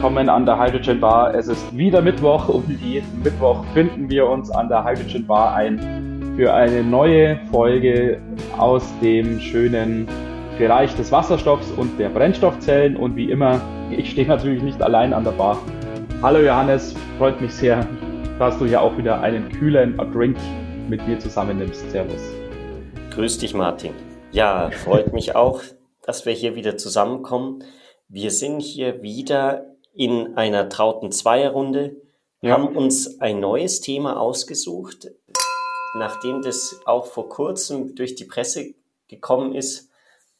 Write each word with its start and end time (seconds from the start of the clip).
Willkommen 0.00 0.30
an 0.30 0.46
der 0.46 0.58
Hydrogen 0.58 0.98
Bar. 0.98 1.34
Es 1.34 1.46
ist 1.46 1.76
wieder 1.76 2.00
Mittwoch 2.00 2.48
und 2.48 2.66
jeden 2.80 3.22
Mittwoch 3.22 3.62
finden 3.74 4.08
wir 4.08 4.26
uns 4.26 4.50
an 4.50 4.70
der 4.70 4.82
Hydrogen 4.82 5.26
Bar 5.26 5.54
ein 5.54 6.32
für 6.38 6.54
eine 6.54 6.82
neue 6.82 7.38
Folge 7.50 8.18
aus 8.56 8.82
dem 9.02 9.38
schönen 9.38 10.08
Bereich 10.56 10.96
des 10.96 11.12
Wasserstoffs 11.12 11.70
und 11.72 11.98
der 12.00 12.08
Brennstoffzellen. 12.08 12.96
Und 12.96 13.14
wie 13.14 13.30
immer, 13.30 13.60
ich 13.90 14.12
stehe 14.12 14.26
natürlich 14.26 14.62
nicht 14.62 14.80
allein 14.80 15.12
an 15.12 15.22
der 15.22 15.32
Bar. 15.32 15.58
Hallo 16.22 16.38
Johannes, 16.38 16.94
freut 17.18 17.38
mich 17.42 17.52
sehr, 17.52 17.86
dass 18.38 18.58
du 18.58 18.64
hier 18.64 18.80
auch 18.80 18.96
wieder 18.96 19.20
einen 19.20 19.50
kühlen 19.50 19.98
Drink 20.14 20.38
mit 20.88 21.06
mir 21.06 21.18
zusammennimmst. 21.18 21.90
Servus. 21.90 22.22
Grüß 23.10 23.36
dich, 23.36 23.52
Martin. 23.52 23.92
Ja, 24.32 24.70
freut 24.70 25.12
mich 25.12 25.36
auch, 25.36 25.60
dass 26.06 26.24
wir 26.24 26.32
hier 26.32 26.54
wieder 26.54 26.78
zusammenkommen. 26.78 27.62
Wir 28.08 28.30
sind 28.30 28.62
hier 28.62 29.02
wieder 29.02 29.69
in 29.94 30.36
einer 30.36 30.68
trauten 30.68 31.12
Zweierrunde, 31.12 31.96
ja. 32.42 32.52
haben 32.52 32.76
uns 32.76 33.20
ein 33.20 33.40
neues 33.40 33.80
Thema 33.80 34.18
ausgesucht, 34.18 35.10
nachdem 35.94 36.42
das 36.42 36.80
auch 36.86 37.06
vor 37.06 37.28
kurzem 37.28 37.94
durch 37.94 38.14
die 38.14 38.24
Presse 38.24 38.74
gekommen 39.08 39.54
ist. 39.54 39.88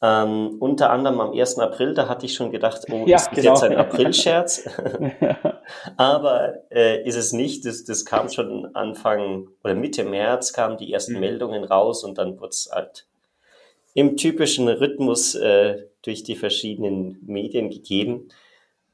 Ähm, 0.03 0.57
unter 0.59 0.89
anderem 0.89 1.19
am 1.19 1.31
1. 1.31 1.59
April, 1.59 1.93
da 1.93 2.09
hatte 2.09 2.25
ich 2.25 2.33
schon 2.33 2.51
gedacht, 2.51 2.85
oh, 2.91 3.03
ja, 3.05 3.17
ist 3.17 3.31
genau. 3.31 3.51
jetzt 3.51 3.63
ein 3.63 3.75
Aprilscherz? 3.75 4.67
Aber 5.97 6.55
äh, 6.71 7.07
ist 7.07 7.15
es 7.15 7.33
nicht. 7.33 7.65
Das, 7.65 7.83
das 7.83 8.03
kam 8.05 8.29
schon 8.29 8.75
Anfang 8.75 9.49
oder 9.63 9.75
Mitte 9.75 10.03
März 10.03 10.53
kamen 10.53 10.77
die 10.77 10.91
ersten 10.91 11.13
mhm. 11.13 11.19
Meldungen 11.19 11.63
raus 11.63 12.03
und 12.03 12.17
dann 12.17 12.39
wurde 12.39 12.49
es 12.49 12.69
halt 12.71 13.05
im 13.93 14.17
typischen 14.17 14.67
Rhythmus 14.67 15.35
äh, 15.35 15.83
durch 16.01 16.23
die 16.23 16.35
verschiedenen 16.35 17.19
Medien 17.25 17.69
gegeben. 17.69 18.29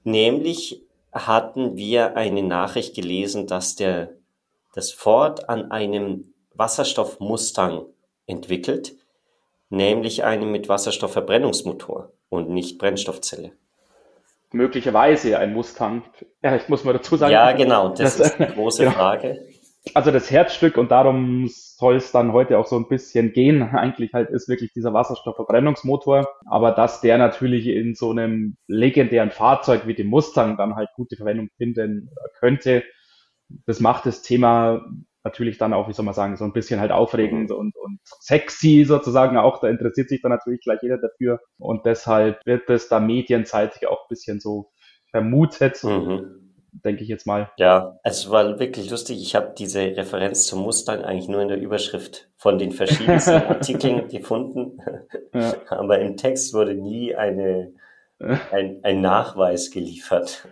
Nämlich 0.07 0.85
hatten 1.11 1.75
wir 1.75 2.15
eine 2.15 2.41
Nachricht 2.41 2.95
gelesen, 2.95 3.45
dass 3.45 3.75
der, 3.75 4.11
das 4.73 4.93
Ford 4.93 5.49
an 5.49 5.69
einem 5.69 6.33
Wasserstoff 6.53 7.19
Mustang 7.19 7.83
entwickelt, 8.25 8.95
nämlich 9.69 10.23
einen 10.23 10.49
mit 10.49 10.69
Wasserstoffverbrennungsmotor 10.69 12.13
und 12.29 12.49
nicht 12.49 12.77
Brennstoffzelle. 12.77 13.51
Möglicherweise 14.53 15.37
ein 15.39 15.51
Mustang. 15.51 16.03
Ja, 16.41 16.55
ich 16.55 16.69
muss 16.69 16.85
mal 16.85 16.93
dazu 16.93 17.17
sagen. 17.17 17.33
Ja, 17.33 17.51
genau, 17.51 17.89
das, 17.89 18.15
das 18.15 18.29
ist 18.29 18.39
eine 18.39 18.53
große 18.53 18.83
genau. 18.85 18.95
Frage 18.95 19.45
also 19.95 20.11
das 20.11 20.31
Herzstück 20.31 20.77
und 20.77 20.91
darum 20.91 21.47
soll 21.47 21.95
es 21.95 22.11
dann 22.11 22.33
heute 22.33 22.57
auch 22.57 22.67
so 22.67 22.77
ein 22.77 22.87
bisschen 22.87 23.33
gehen. 23.33 23.61
Eigentlich 23.73 24.13
halt 24.13 24.29
ist 24.29 24.49
wirklich 24.49 24.73
dieser 24.73 24.93
Wasserstoffverbrennungsmotor, 24.93 26.27
aber 26.45 26.71
dass 26.71 27.01
der 27.01 27.17
natürlich 27.17 27.67
in 27.67 27.95
so 27.95 28.11
einem 28.11 28.57
legendären 28.67 29.31
Fahrzeug 29.31 29.87
wie 29.87 29.93
dem 29.93 30.07
Mustang 30.07 30.57
dann 30.57 30.75
halt 30.75 30.89
gute 30.95 31.15
Verwendung 31.15 31.49
finden 31.57 32.09
könnte, 32.39 32.83
das 33.65 33.79
macht 33.79 34.05
das 34.05 34.21
Thema 34.21 34.85
natürlich 35.23 35.57
dann 35.57 35.73
auch, 35.73 35.87
wie 35.89 35.93
soll 35.93 36.05
man 36.05 36.13
sagen, 36.13 36.37
so 36.37 36.45
ein 36.45 36.53
bisschen 36.53 36.79
halt 36.79 36.91
aufregend 36.91 37.51
und, 37.51 37.75
und 37.75 37.99
sexy 38.03 38.85
sozusagen 38.85 39.37
auch. 39.37 39.59
Da 39.59 39.67
interessiert 39.67 40.09
sich 40.09 40.21
dann 40.21 40.31
natürlich 40.31 40.61
gleich 40.61 40.81
jeder 40.81 40.97
dafür 40.97 41.41
und 41.57 41.85
deshalb 41.85 42.45
wird 42.45 42.69
es 42.69 42.87
da 42.87 42.99
medienseitig 42.99 43.87
auch 43.87 44.03
ein 44.03 44.09
bisschen 44.09 44.39
so 44.39 44.71
vermutet. 45.11 45.83
Mhm 45.83 46.46
denke 46.83 47.03
ich 47.03 47.09
jetzt 47.09 47.25
mal. 47.25 47.51
Ja, 47.57 47.99
es 48.03 48.29
war 48.29 48.59
wirklich 48.59 48.89
lustig. 48.89 49.21
Ich 49.21 49.35
habe 49.35 49.53
diese 49.57 49.81
Referenz 49.81 50.47
zum 50.47 50.61
Mustang 50.61 51.03
eigentlich 51.03 51.27
nur 51.27 51.41
in 51.41 51.47
der 51.47 51.59
Überschrift 51.59 52.29
von 52.37 52.57
den 52.57 52.71
verschiedensten 52.71 53.31
Artikeln 53.47 54.07
gefunden. 54.09 54.79
Ja. 55.33 55.53
Aber 55.69 55.99
im 55.99 56.17
Text 56.17 56.53
wurde 56.53 56.75
nie 56.75 57.15
eine, 57.15 57.73
ein, 58.19 58.79
ein 58.83 59.01
Nachweis 59.01 59.71
geliefert. 59.71 60.47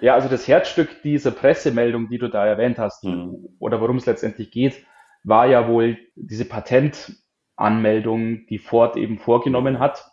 Ja, 0.00 0.14
also 0.14 0.28
das 0.28 0.46
Herzstück 0.46 1.02
dieser 1.02 1.30
Pressemeldung, 1.30 2.08
die 2.08 2.18
du 2.18 2.28
da 2.28 2.46
erwähnt 2.46 2.78
hast, 2.78 3.04
hm. 3.04 3.48
oder 3.58 3.80
worum 3.80 3.96
es 3.96 4.06
letztendlich 4.06 4.50
geht, 4.50 4.84
war 5.24 5.46
ja 5.46 5.68
wohl 5.68 5.98
diese 6.14 6.44
Patentanmeldung, 6.44 8.46
die 8.46 8.58
Ford 8.58 8.96
eben 8.96 9.18
vorgenommen 9.18 9.78
hat 9.78 10.04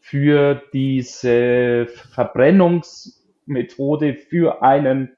für 0.00 0.62
diese 0.72 1.86
Verbrennungs- 2.14 3.23
Methode 3.46 4.14
für 4.14 4.62
einen 4.62 5.16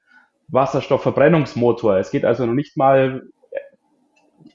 Wasserstoffverbrennungsmotor. 0.49 1.97
Es 1.97 2.11
geht 2.11 2.25
also 2.25 2.45
noch 2.45 2.53
nicht 2.53 2.77
mal, 2.77 3.23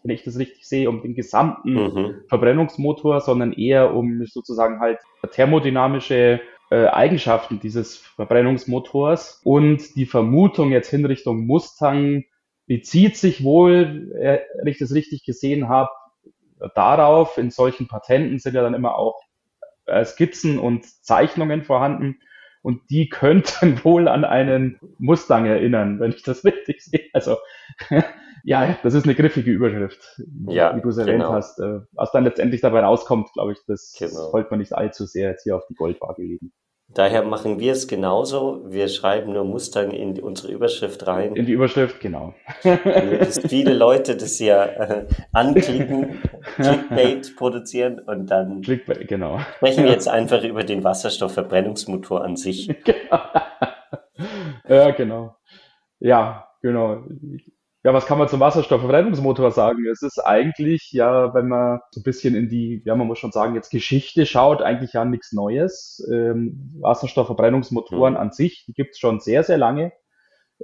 wenn 0.03 0.15
ich 0.15 0.25
das 0.25 0.38
richtig 0.38 0.66
sehe, 0.66 0.88
um 0.88 1.03
den 1.03 1.15
gesamten 1.15 1.75
mhm. 1.75 2.15
Verbrennungsmotor, 2.28 3.21
sondern 3.21 3.53
eher 3.53 3.94
um 3.94 4.25
sozusagen 4.27 4.81
halt 4.81 4.99
thermodynamische 5.31 6.41
äh, 6.71 6.87
Eigenschaften 6.87 7.60
dieses 7.60 7.99
Verbrennungsmotors. 7.99 9.41
Und 9.44 9.94
die 9.97 10.06
Vermutung 10.06 10.71
jetzt 10.71 10.89
hin 10.89 11.04
Richtung 11.04 11.47
Mustang 11.47 12.25
bezieht 12.66 13.16
sich 13.16 13.44
wohl, 13.44 14.12
äh, 14.19 14.41
wenn 14.59 14.69
ich 14.69 14.78
das 14.78 14.94
richtig 14.94 15.25
gesehen 15.25 15.69
habe, 15.69 15.91
darauf, 16.75 17.39
in 17.39 17.50
solchen 17.50 17.89
Patenten 17.89 18.39
sind 18.39 18.54
ja 18.54 18.62
dann 18.62 18.75
immer 18.75 18.97
auch 18.97 19.21
äh, 19.87 20.04
Skizzen 20.04 20.59
und 20.59 20.84
Zeichnungen 20.84 21.65
vorhanden, 21.65 22.21
und 22.62 22.81
die 22.91 23.09
könnten 23.09 23.81
wohl 23.84 24.09
an 24.09 24.25
einen 24.25 24.78
Mustang 24.99 25.47
erinnern, 25.47 26.00
wenn 26.00 26.12
ich 26.12 26.23
das 26.23 26.45
richtig 26.45 26.84
sehe. 26.84 27.09
Also 27.12 27.37
ja, 28.45 28.77
das 28.83 28.95
ist 28.95 29.05
eine 29.05 29.15
griffige 29.15 29.50
Überschrift, 29.50 30.21
ja, 30.49 30.75
wie 30.77 30.81
du 30.81 30.89
es 30.89 30.97
erwähnt 30.97 31.21
genau. 31.21 31.33
hast. 31.33 31.59
Äh, 31.59 31.81
was 31.93 32.12
dann 32.12 32.25
letztendlich 32.25 32.61
dabei 32.61 32.81
rauskommt, 32.81 33.33
glaube 33.33 33.53
ich, 33.53 33.59
das 33.67 33.95
genau. 33.99 34.31
sollte 34.31 34.51
man 34.51 34.61
nicht 34.61 34.72
allzu 34.72 35.05
sehr 35.05 35.31
jetzt 35.31 35.43
hier 35.43 35.56
auf 35.56 35.67
die 35.69 35.75
Goldwaage 35.75 36.22
legen. 36.22 36.53
Daher 36.95 37.22
machen 37.22 37.59
wir 37.59 37.72
es 37.72 37.89
genauso. 37.89 38.61
Wir 38.67 38.89
schreiben 38.89 39.33
nur 39.33 39.45
Mustang 39.45 39.93
in 39.93 40.21
unsere 40.21 40.53
Überschrift 40.53 41.06
rein. 41.06 41.34
In 41.37 41.47
die 41.47 41.53
Überschrift, 41.53 42.01
genau. 42.01 42.34
Dass 42.62 43.39
viele 43.39 43.72
Leute 43.72 44.15
das 44.15 44.39
ja 44.39 44.65
äh, 44.65 45.06
anklicken, 45.33 46.21
Clickbait 46.56 47.36
produzieren 47.36 47.98
und 48.00 48.26
dann 48.26 48.62
Clickbait, 48.62 49.08
genau. 49.08 49.41
sprechen 49.56 49.84
wir 49.84 49.91
jetzt 49.92 50.08
einfach 50.08 50.42
über 50.42 50.64
den 50.64 50.84
Wasserstoffverbrennungsmotor 50.84 52.25
an 52.25 52.36
sich. 52.36 52.69
Genau. 54.69 54.69
Ja, 54.69 54.91
genau. 54.92 55.36
Ja, 55.98 56.48
genau 56.60 57.03
ja, 57.84 57.92
was 57.92 58.06
kann 58.06 58.19
man 58.19 58.28
zum 58.28 58.38
Wasserstoffverbrennungsmotor 58.38 59.50
sagen? 59.50 59.86
Es 59.91 60.03
ist 60.03 60.20
eigentlich, 60.20 60.92
ja, 60.92 61.34
wenn 61.34 61.48
man 61.48 61.80
so 61.91 62.00
ein 62.00 62.04
bisschen 62.04 62.36
in 62.36 62.48
die, 62.48 62.80
ja, 62.84 62.94
man 62.94 63.09
muss 63.09 63.19
schon 63.19 63.32
sagen, 63.32 63.56
jetzt 63.56 63.70
Geschichte 63.70 64.24
schaut, 64.24 64.62
eigentlich 64.62 64.92
ja 64.92 65.04
nichts 65.04 65.32
Neues. 65.32 66.06
Ähm, 66.12 66.78
Wasserstoffverbrennungsmotoren 66.80 68.14
mhm. 68.14 68.20
an 68.20 68.30
sich, 68.30 68.64
die 68.69 68.72
gibt's 68.72 69.00
schon 69.00 69.19
sehr, 69.19 69.42
sehr 69.42 69.59
lange. 69.59 69.92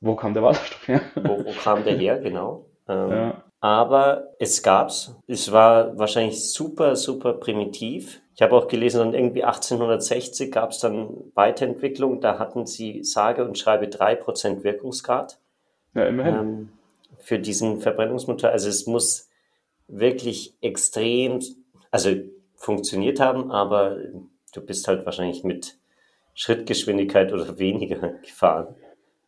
Wo 0.00 0.16
kam 0.16 0.34
der 0.34 0.42
Wasserstoff 0.42 0.88
her? 0.88 1.00
wo, 1.14 1.44
wo 1.44 1.52
kam 1.62 1.84
der 1.84 1.96
her, 1.96 2.18
genau. 2.18 2.66
Ähm, 2.88 3.10
ja. 3.10 3.42
Aber 3.60 4.28
es 4.38 4.62
gab's. 4.62 5.16
Es 5.26 5.52
war 5.52 5.96
wahrscheinlich 5.96 6.52
super, 6.52 6.96
super 6.96 7.34
primitiv. 7.34 8.20
Ich 8.34 8.42
habe 8.42 8.56
auch 8.56 8.68
gelesen, 8.68 8.98
dann 8.98 9.14
irgendwie 9.14 9.44
1860 9.44 10.50
gab's 10.50 10.78
dann 10.78 11.30
Weiterentwicklung. 11.34 12.20
Da 12.20 12.38
hatten 12.38 12.66
sie 12.66 13.04
sage 13.04 13.44
und 13.44 13.58
schreibe 13.58 13.88
drei 13.88 14.14
Prozent 14.14 14.64
Wirkungsgrad. 14.64 15.38
Ja, 15.94 16.06
immerhin. 16.06 16.34
Ähm, 16.34 16.68
für 17.18 17.38
diesen 17.38 17.80
Verbrennungsmotor. 17.80 18.50
Also 18.50 18.68
es 18.68 18.86
muss 18.86 19.28
wirklich 19.86 20.54
extrem, 20.60 21.40
also 21.90 22.10
funktioniert 22.56 23.20
haben, 23.20 23.50
aber 23.50 23.98
du 24.54 24.60
bist 24.60 24.88
halt 24.88 25.04
wahrscheinlich 25.04 25.44
mit 25.44 25.76
Schrittgeschwindigkeit 26.34 27.32
oder 27.32 27.58
weniger 27.58 28.08
gefahren. 28.22 28.74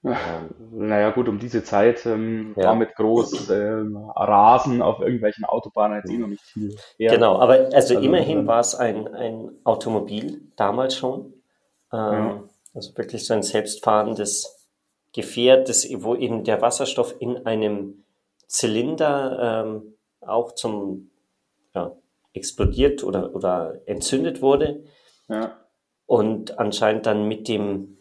Ähm, 0.05 0.51
naja, 0.71 1.11
gut, 1.11 1.29
um 1.29 1.39
diese 1.39 1.65
Zeit 1.65 2.05
ähm, 2.05 2.55
ja. 2.57 2.65
war 2.65 2.75
mit 2.75 2.95
groß 2.95 3.49
ähm, 3.51 3.97
Rasen 4.15 4.83
auf 4.83 5.01
irgendwelchen 5.01 5.45
Autobahnen 5.45 5.99
jetzt 5.99 6.11
eh 6.11 6.19
noch 6.19 6.29
nicht 6.29 6.43
viel. 6.43 6.77
Her. 6.99 7.13
Genau, 7.13 7.39
aber 7.39 7.55
also, 7.55 7.77
also 7.77 7.99
immerhin 8.01 8.41
ähm, 8.41 8.47
war 8.47 8.61
es 8.61 8.75
ein, 8.75 9.09
ein 9.09 9.51
Automobil 9.65 10.43
damals 10.57 10.97
schon. 10.97 11.33
Ähm, 11.93 11.99
ja. 12.01 12.43
Also 12.75 12.97
wirklich 12.97 13.27
so 13.27 13.35
ein 13.35 13.43
selbstfahrendes 13.43 14.69
Gefährt, 15.13 15.69
das, 15.69 15.87
wo 15.99 16.15
eben 16.15 16.45
der 16.45 16.61
Wasserstoff 16.61 17.15
in 17.21 17.47
einem 17.47 18.05
Zylinder 18.47 19.65
ähm, 19.65 19.95
auch 20.21 20.53
zum 20.53 21.11
ja, 21.75 21.93
explodiert 22.35 23.05
oder, 23.05 23.35
oder 23.35 23.81
entzündet 23.87 24.43
wurde. 24.43 24.85
Ja 25.29 25.57
und 26.07 26.59
anscheinend 26.59 27.07
dann 27.07 27.27
mit 27.27 27.49
dem, 27.49 27.97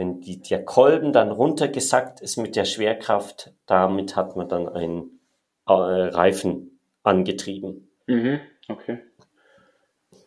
wenn 0.00 0.22
die, 0.22 0.40
der 0.40 0.64
Kolben 0.64 1.12
dann 1.12 1.30
runtergesackt 1.30 2.22
ist 2.22 2.38
mit 2.38 2.56
der 2.56 2.64
Schwerkraft, 2.64 3.52
damit 3.66 4.16
hat 4.16 4.34
man 4.34 4.48
dann 4.48 4.66
einen 4.66 5.20
äh, 5.68 5.72
Reifen 5.72 6.80
angetrieben. 7.02 7.90
Mhm, 8.06 8.40
okay. 8.70 9.00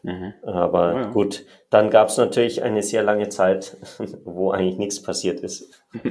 Mhm. 0.04 0.36
Aber 0.44 0.94
ja. 0.94 1.06
gut, 1.08 1.48
dann 1.72 1.90
gab 1.90 2.10
es 2.10 2.18
natürlich 2.18 2.62
eine 2.62 2.84
sehr 2.84 3.02
lange 3.02 3.30
Zeit, 3.30 3.78
wo 4.26 4.52
eigentlich 4.52 4.78
nichts 4.78 5.02
passiert 5.02 5.40
ist. 5.40 5.84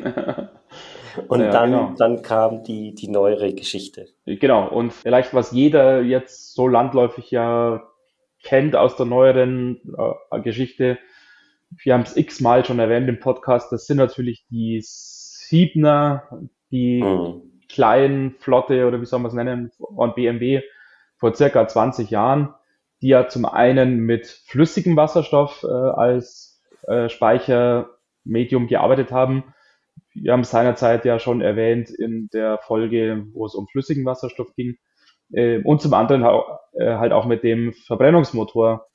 Und 1.29 1.41
ja, 1.41 1.51
dann, 1.53 1.71
genau. 1.71 1.95
dann 1.97 2.23
kam 2.23 2.65
die, 2.65 2.97
die 2.97 3.09
neuere 3.09 3.55
Geschichte. 3.55 4.09
Genau, 4.25 4.67
und 4.67 4.95
vielleicht 4.95 5.35
was 5.35 5.53
jeder 5.53 6.01
jetzt 6.01 6.55
so 6.55 6.67
landläufig 6.67 7.31
ja 7.31 7.83
kennt 8.43 8.75
aus 8.75 8.97
der 8.97 9.05
neueren 9.05 9.79
äh, 10.31 10.41
Geschichte, 10.41 10.99
wir 11.83 11.95
haben 11.95 12.03
es 12.03 12.17
x-mal 12.17 12.65
schon 12.65 12.79
erwähnt 12.79 13.09
im 13.09 13.21
Podcast, 13.21 13.73
das 13.73 13.87
sind 13.87 13.99
natürlich 13.99 14.47
die 14.51 14.81
Siebner, 14.83 16.29
die 16.71 17.03
mhm. 17.03 17.43
kleinen 17.69 18.37
Flotte 18.39 18.87
oder 18.87 19.01
wie 19.01 19.07
soll 19.07 19.21
man 19.21 19.29
es 19.29 19.35
nennen, 19.35 19.71
von 19.95 20.15
BMW 20.15 20.63
vor 21.19 21.35
circa 21.35 21.67
20 21.69 22.11
Jahren, 22.11 22.55
die 23.01 23.09
ja 23.09 23.29
zum 23.29 23.45
einen 23.45 23.99
mit 23.99 24.27
flüssigem 24.27 24.97
Wasserstoff 24.97 25.63
äh, 25.63 25.69
als 25.69 26.61
äh, 26.89 27.09
Speichermedium 27.09 28.67
gearbeitet 28.67 29.13
haben. 29.13 29.45
Wir 30.15 30.33
haben 30.33 30.45
seinerzeit 30.45 31.05
ja 31.05 31.19
schon 31.19 31.41
erwähnt 31.41 31.91
in 31.91 32.29
der 32.33 32.59
Folge, 32.59 33.27
wo 33.33 33.47
es 33.47 33.55
um 33.55 33.67
flüssigen 33.69 34.05
Wasserstoff 34.05 34.55
ging. 34.55 34.77
Äh, 35.33 35.63
und 35.63 35.81
zum 35.81 35.95
anderen 35.95 36.23
äh, 36.73 36.97
halt 36.97 37.13
auch 37.13 37.25
mit 37.25 37.43
dem 37.43 37.73
Verbrennungsmotor 37.73 38.87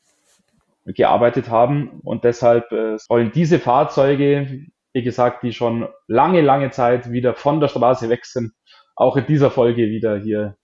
gearbeitet 0.94 1.50
haben. 1.50 2.00
Und 2.04 2.24
deshalb 2.24 2.72
äh, 2.72 2.98
sollen 2.98 3.32
diese 3.34 3.60
Fahrzeuge, 3.60 4.66
wie 4.94 5.04
gesagt, 5.04 5.44
die 5.44 5.54
schon 5.54 5.88
lange, 6.08 6.42
lange 6.42 6.72
Zeit 6.72 7.12
wieder 7.12 7.34
von 7.36 7.60
der 7.60 7.68
Straße 7.68 8.10
weg 8.10 8.26
sind, 8.26 8.54
auch 8.96 9.18
in 9.18 9.26
dieser 9.26 9.52
Folge 9.52 9.88
wieder 9.88 10.18
hier 10.18 10.56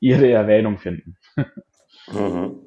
ihre 0.00 0.28
Erwähnung 0.30 0.78
finden. 0.78 1.16
Mhm. 2.12 2.60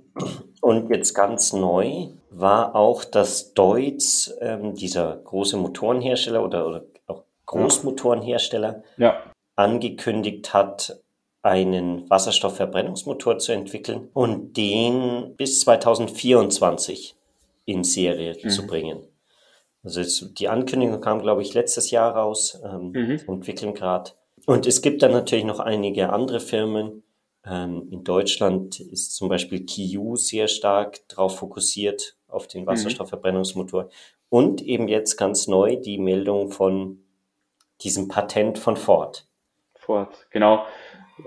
Und 0.62 0.90
jetzt 0.90 1.14
ganz 1.14 1.54
neu 1.54 2.08
war 2.30 2.76
auch, 2.76 3.04
dass 3.06 3.54
Deutz, 3.54 4.34
ähm, 4.42 4.76
dieser 4.76 5.16
große 5.18 5.58
Motorenhersteller 5.58 6.44
oder, 6.44 6.68
oder 6.68 6.84
auch 7.08 7.24
Großmotorenhersteller, 7.46 8.84
ja. 8.98 9.24
angekündigt 9.56 10.54
hat, 10.54 11.00
einen 11.42 12.10
Wasserstoffverbrennungsmotor 12.10 13.38
zu 13.40 13.54
entwickeln 13.54 14.10
und 14.14 14.58
den 14.58 15.36
bis 15.38 15.62
2024 15.62 17.16
in 17.66 17.84
Serie 17.84 18.36
mhm. 18.42 18.50
zu 18.50 18.68
bringen. 18.68 19.00
Also 19.84 20.02
jetzt, 20.02 20.38
die 20.40 20.50
Ankündigung 20.50 21.00
kam, 21.00 21.22
glaube 21.22 21.42
ich, 21.42 21.54
letztes 21.54 21.92
Jahr 21.92 22.16
raus, 22.16 22.60
ähm, 22.66 22.92
mhm. 22.92 23.22
entwickeln 23.28 23.74
gerade. 23.74 24.12
Und 24.46 24.68
es 24.68 24.82
gibt 24.82 25.02
dann 25.02 25.12
natürlich 25.12 25.46
noch 25.46 25.60
einige 25.60 26.12
andere 26.12 26.42
Firmen. 26.42 27.04
Ähm, 27.46 27.88
in 27.90 28.04
Deutschland 28.04 28.80
ist 28.82 29.16
zum 29.16 29.30
Beispiel 29.30 29.66
Kiu 29.66 30.18
sehr 30.18 30.50
stark 30.50 31.08
darauf 31.08 31.38
fokussiert, 31.38 32.18
auf 32.28 32.48
den 32.48 32.64
mhm. 32.64 32.68
Wasserstoffverbrennungsmotor. 32.68 33.84
Mhm. 33.84 33.90
Und 34.28 34.62
eben 34.62 34.88
jetzt 34.90 35.16
ganz 35.16 35.48
neu 35.48 35.78
die 35.78 35.98
Meldung 35.98 36.52
von 36.52 37.00
diesem 37.82 38.10
Patent 38.10 38.60
von 38.60 38.76
Ford. 38.76 39.26
Ford, 39.76 40.28
genau 40.30 40.66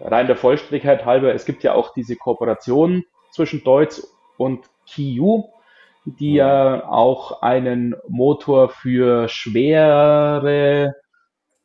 rein 0.01 0.27
der 0.27 0.37
Vollständigkeit 0.37 1.05
halber, 1.05 1.35
es 1.35 1.45
gibt 1.45 1.63
ja 1.63 1.75
auch 1.75 1.93
diese 1.93 2.17
Kooperation 2.17 3.05
zwischen 3.33 3.65
Deutz 3.65 4.07
und 4.37 4.69
Kiu, 4.87 5.45
die 6.05 6.35
ja 6.35 6.89
auch 6.89 7.43
einen 7.43 7.95
Motor 8.09 8.69
für 8.69 9.29
schwere 9.29 10.95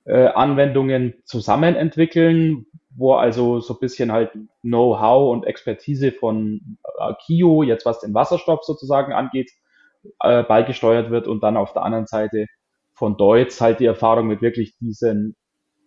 äh, 0.06 0.28
Anwendungen 0.28 1.16
zusammen 1.26 1.76
entwickeln, 1.76 2.66
wo 2.96 3.14
also 3.14 3.60
so 3.60 3.74
ein 3.74 3.80
bisschen 3.80 4.12
halt 4.12 4.32
Know-how 4.62 5.32
und 5.32 5.46
Expertise 5.46 6.12
von 6.12 6.78
äh, 7.00 7.14
Kio, 7.26 7.64
jetzt 7.64 7.86
was 7.86 8.00
den 8.00 8.14
Wasserstoff 8.14 8.64
sozusagen 8.64 9.14
angeht, 9.14 9.52
äh, 10.22 10.44
beigesteuert 10.44 11.10
wird 11.10 11.28
und 11.28 11.44
dann 11.44 11.58
auf 11.58 11.74
der 11.74 11.84
anderen 11.84 12.08
Seite 12.08 12.46
von 12.94 13.18
Deutz 13.18 13.62
halt 13.62 13.80
die 13.80 13.86
Erfahrung 13.86 14.28
mit 14.28 14.42
wirklich 14.42 14.78
diesen 14.80 15.36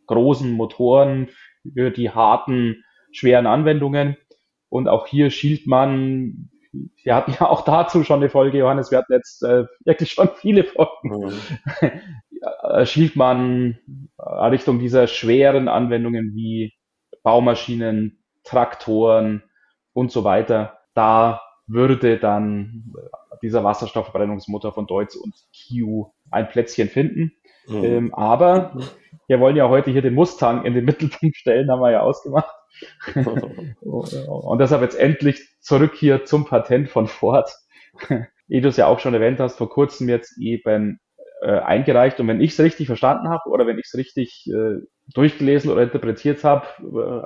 großen 0.06 0.50
Motoren 0.50 1.30
für 1.74 1.90
die 1.90 2.10
harten, 2.10 2.84
schweren 3.12 3.46
Anwendungen. 3.46 4.16
Und 4.68 4.88
auch 4.88 5.06
hier 5.06 5.30
schielt 5.30 5.66
man, 5.66 6.50
wir 7.02 7.14
hatten 7.14 7.32
ja 7.38 7.48
auch 7.48 7.64
dazu 7.64 8.04
schon 8.04 8.20
eine 8.20 8.30
Folge, 8.30 8.58
Johannes, 8.58 8.90
wir 8.90 8.98
hatten 8.98 9.12
jetzt 9.12 9.42
äh, 9.42 9.64
wirklich 9.84 10.12
schon 10.12 10.30
viele 10.36 10.64
Folgen, 10.64 11.32
mhm. 11.82 12.84
schielt 12.86 13.16
man 13.16 13.78
Richtung 14.18 14.78
dieser 14.78 15.06
schweren 15.06 15.68
Anwendungen 15.68 16.34
wie 16.34 16.72
Baumaschinen, 17.22 18.22
Traktoren 18.44 19.42
und 19.92 20.10
so 20.10 20.24
weiter. 20.24 20.78
Da 20.94 21.40
würde 21.66 22.18
dann 22.18 22.94
dieser 23.42 23.64
Wasserstoffverbrennungsmotor 23.64 24.72
von 24.72 24.86
Deutz 24.86 25.14
und 25.16 25.34
Kiu 25.52 26.06
ein 26.30 26.48
Plätzchen 26.48 26.88
finden. 26.88 27.32
Mhm. 27.70 27.84
Ähm, 27.84 28.14
aber 28.14 28.76
wir 29.26 29.40
wollen 29.40 29.56
ja 29.56 29.68
heute 29.68 29.90
hier 29.90 30.02
den 30.02 30.14
Mustang 30.14 30.64
in 30.64 30.74
den 30.74 30.84
Mittelpunkt 30.86 31.36
stellen, 31.36 31.70
haben 31.70 31.80
wir 31.80 31.92
ja 31.92 32.00
ausgemacht. 32.00 32.54
und 33.84 34.58
deshalb 34.58 34.82
jetzt 34.82 34.98
endlich 34.98 35.40
zurück 35.60 35.92
hier 35.94 36.24
zum 36.24 36.46
Patent 36.46 36.88
von 36.88 37.06
Ford. 37.06 37.50
Wie 38.48 38.60
du 38.60 38.68
es 38.68 38.76
ja 38.76 38.86
auch 38.86 38.98
schon 38.98 39.14
erwähnt 39.14 39.38
hast, 39.38 39.58
vor 39.58 39.68
kurzem 39.68 40.08
jetzt 40.08 40.38
eben 40.40 40.98
äh, 41.42 41.58
eingereicht. 41.58 42.20
Und 42.20 42.28
wenn 42.28 42.40
ich 42.40 42.52
es 42.52 42.60
richtig 42.60 42.86
verstanden 42.86 43.28
habe 43.28 43.48
oder 43.50 43.66
wenn 43.66 43.78
ich 43.78 43.86
es 43.86 43.96
richtig 43.96 44.48
äh, 44.52 44.80
durchgelesen 45.14 45.70
oder 45.70 45.82
interpretiert 45.82 46.42
habe, 46.44 46.66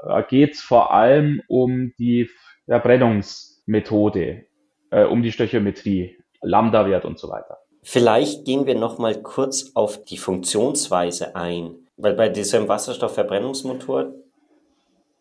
äh, 0.06 0.22
geht 0.28 0.54
es 0.54 0.60
vor 0.60 0.92
allem 0.92 1.40
um 1.48 1.92
die 1.98 2.28
Verbrennungsmethode, 2.66 4.44
äh, 4.90 5.04
um 5.04 5.22
die 5.22 5.32
Stöchiometrie, 5.32 6.18
Lambda-Wert 6.42 7.04
und 7.04 7.18
so 7.18 7.28
weiter. 7.28 7.58
Vielleicht 7.84 8.46
gehen 8.46 8.66
wir 8.66 8.74
noch 8.74 8.98
mal 8.98 9.22
kurz 9.22 9.70
auf 9.74 10.02
die 10.04 10.16
Funktionsweise 10.16 11.36
ein. 11.36 11.76
Weil 11.96 12.14
bei 12.14 12.28
diesem 12.28 12.66
Wasserstoffverbrennungsmotor, 12.66 14.14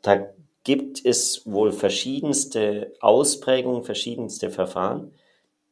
da 0.01 0.27
gibt 0.63 1.05
es 1.05 1.45
wohl 1.45 1.71
verschiedenste 1.71 2.93
Ausprägungen, 2.99 3.83
verschiedenste 3.83 4.49
Verfahren. 4.49 5.11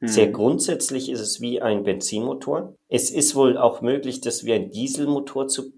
Mhm. 0.02 0.08
Sehr 0.08 0.28
grundsätzlich 0.28 1.10
ist 1.10 1.22
es 1.22 1.42
wie 1.42 1.62
ein 1.62 1.84
Benzinmotor. 1.84 2.76
Es 2.90 3.10
ist 3.10 3.36
wohl 3.36 3.58
auch 3.58 3.82
möglich, 3.82 4.20
das 4.20 4.44
wie 4.44 4.54
ein 4.54 4.70
Dieselmotor 4.70 5.48
zu, 5.48 5.72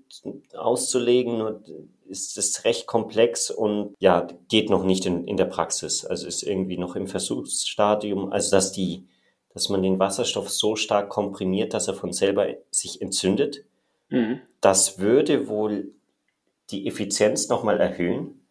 auszulegen. 0.58 1.38
Nur 1.38 1.62
ist 2.08 2.38
es 2.38 2.66
recht 2.66 2.88
komplex 2.88 3.52
und 3.52 3.96
ja, 4.00 4.28
geht 4.50 4.70
noch 4.70 4.84
nicht 4.84 5.06
in, 5.06 5.26
in 5.26 5.38
der 5.38 5.46
Praxis. 5.46 6.06
Also 6.06 6.28
ist 6.28 6.44
irgendwie 6.44 6.78
noch 6.78 6.96
im 6.96 7.08
Versuchsstadium. 7.08 8.32
Also 8.32 8.52
dass 8.52 8.72
die, 8.72 9.06
dass 9.54 9.70
man 9.70 9.82
den 9.82 10.00
Wasserstoff 10.00 10.50
so 10.50 10.76
stark 10.76 11.10
komprimiert, 11.10 11.74
dass 11.74 11.88
er 11.88 11.94
von 11.94 12.12
selber 12.12 12.48
sich 12.72 13.02
entzündet. 13.02 13.66
Mhm. 14.10 14.42
Das 14.62 15.00
würde 15.00 15.48
wohl 15.48 15.92
die 16.72 16.88
Effizienz 16.88 17.50
nochmal 17.50 17.80
erhöhen, 17.80 18.42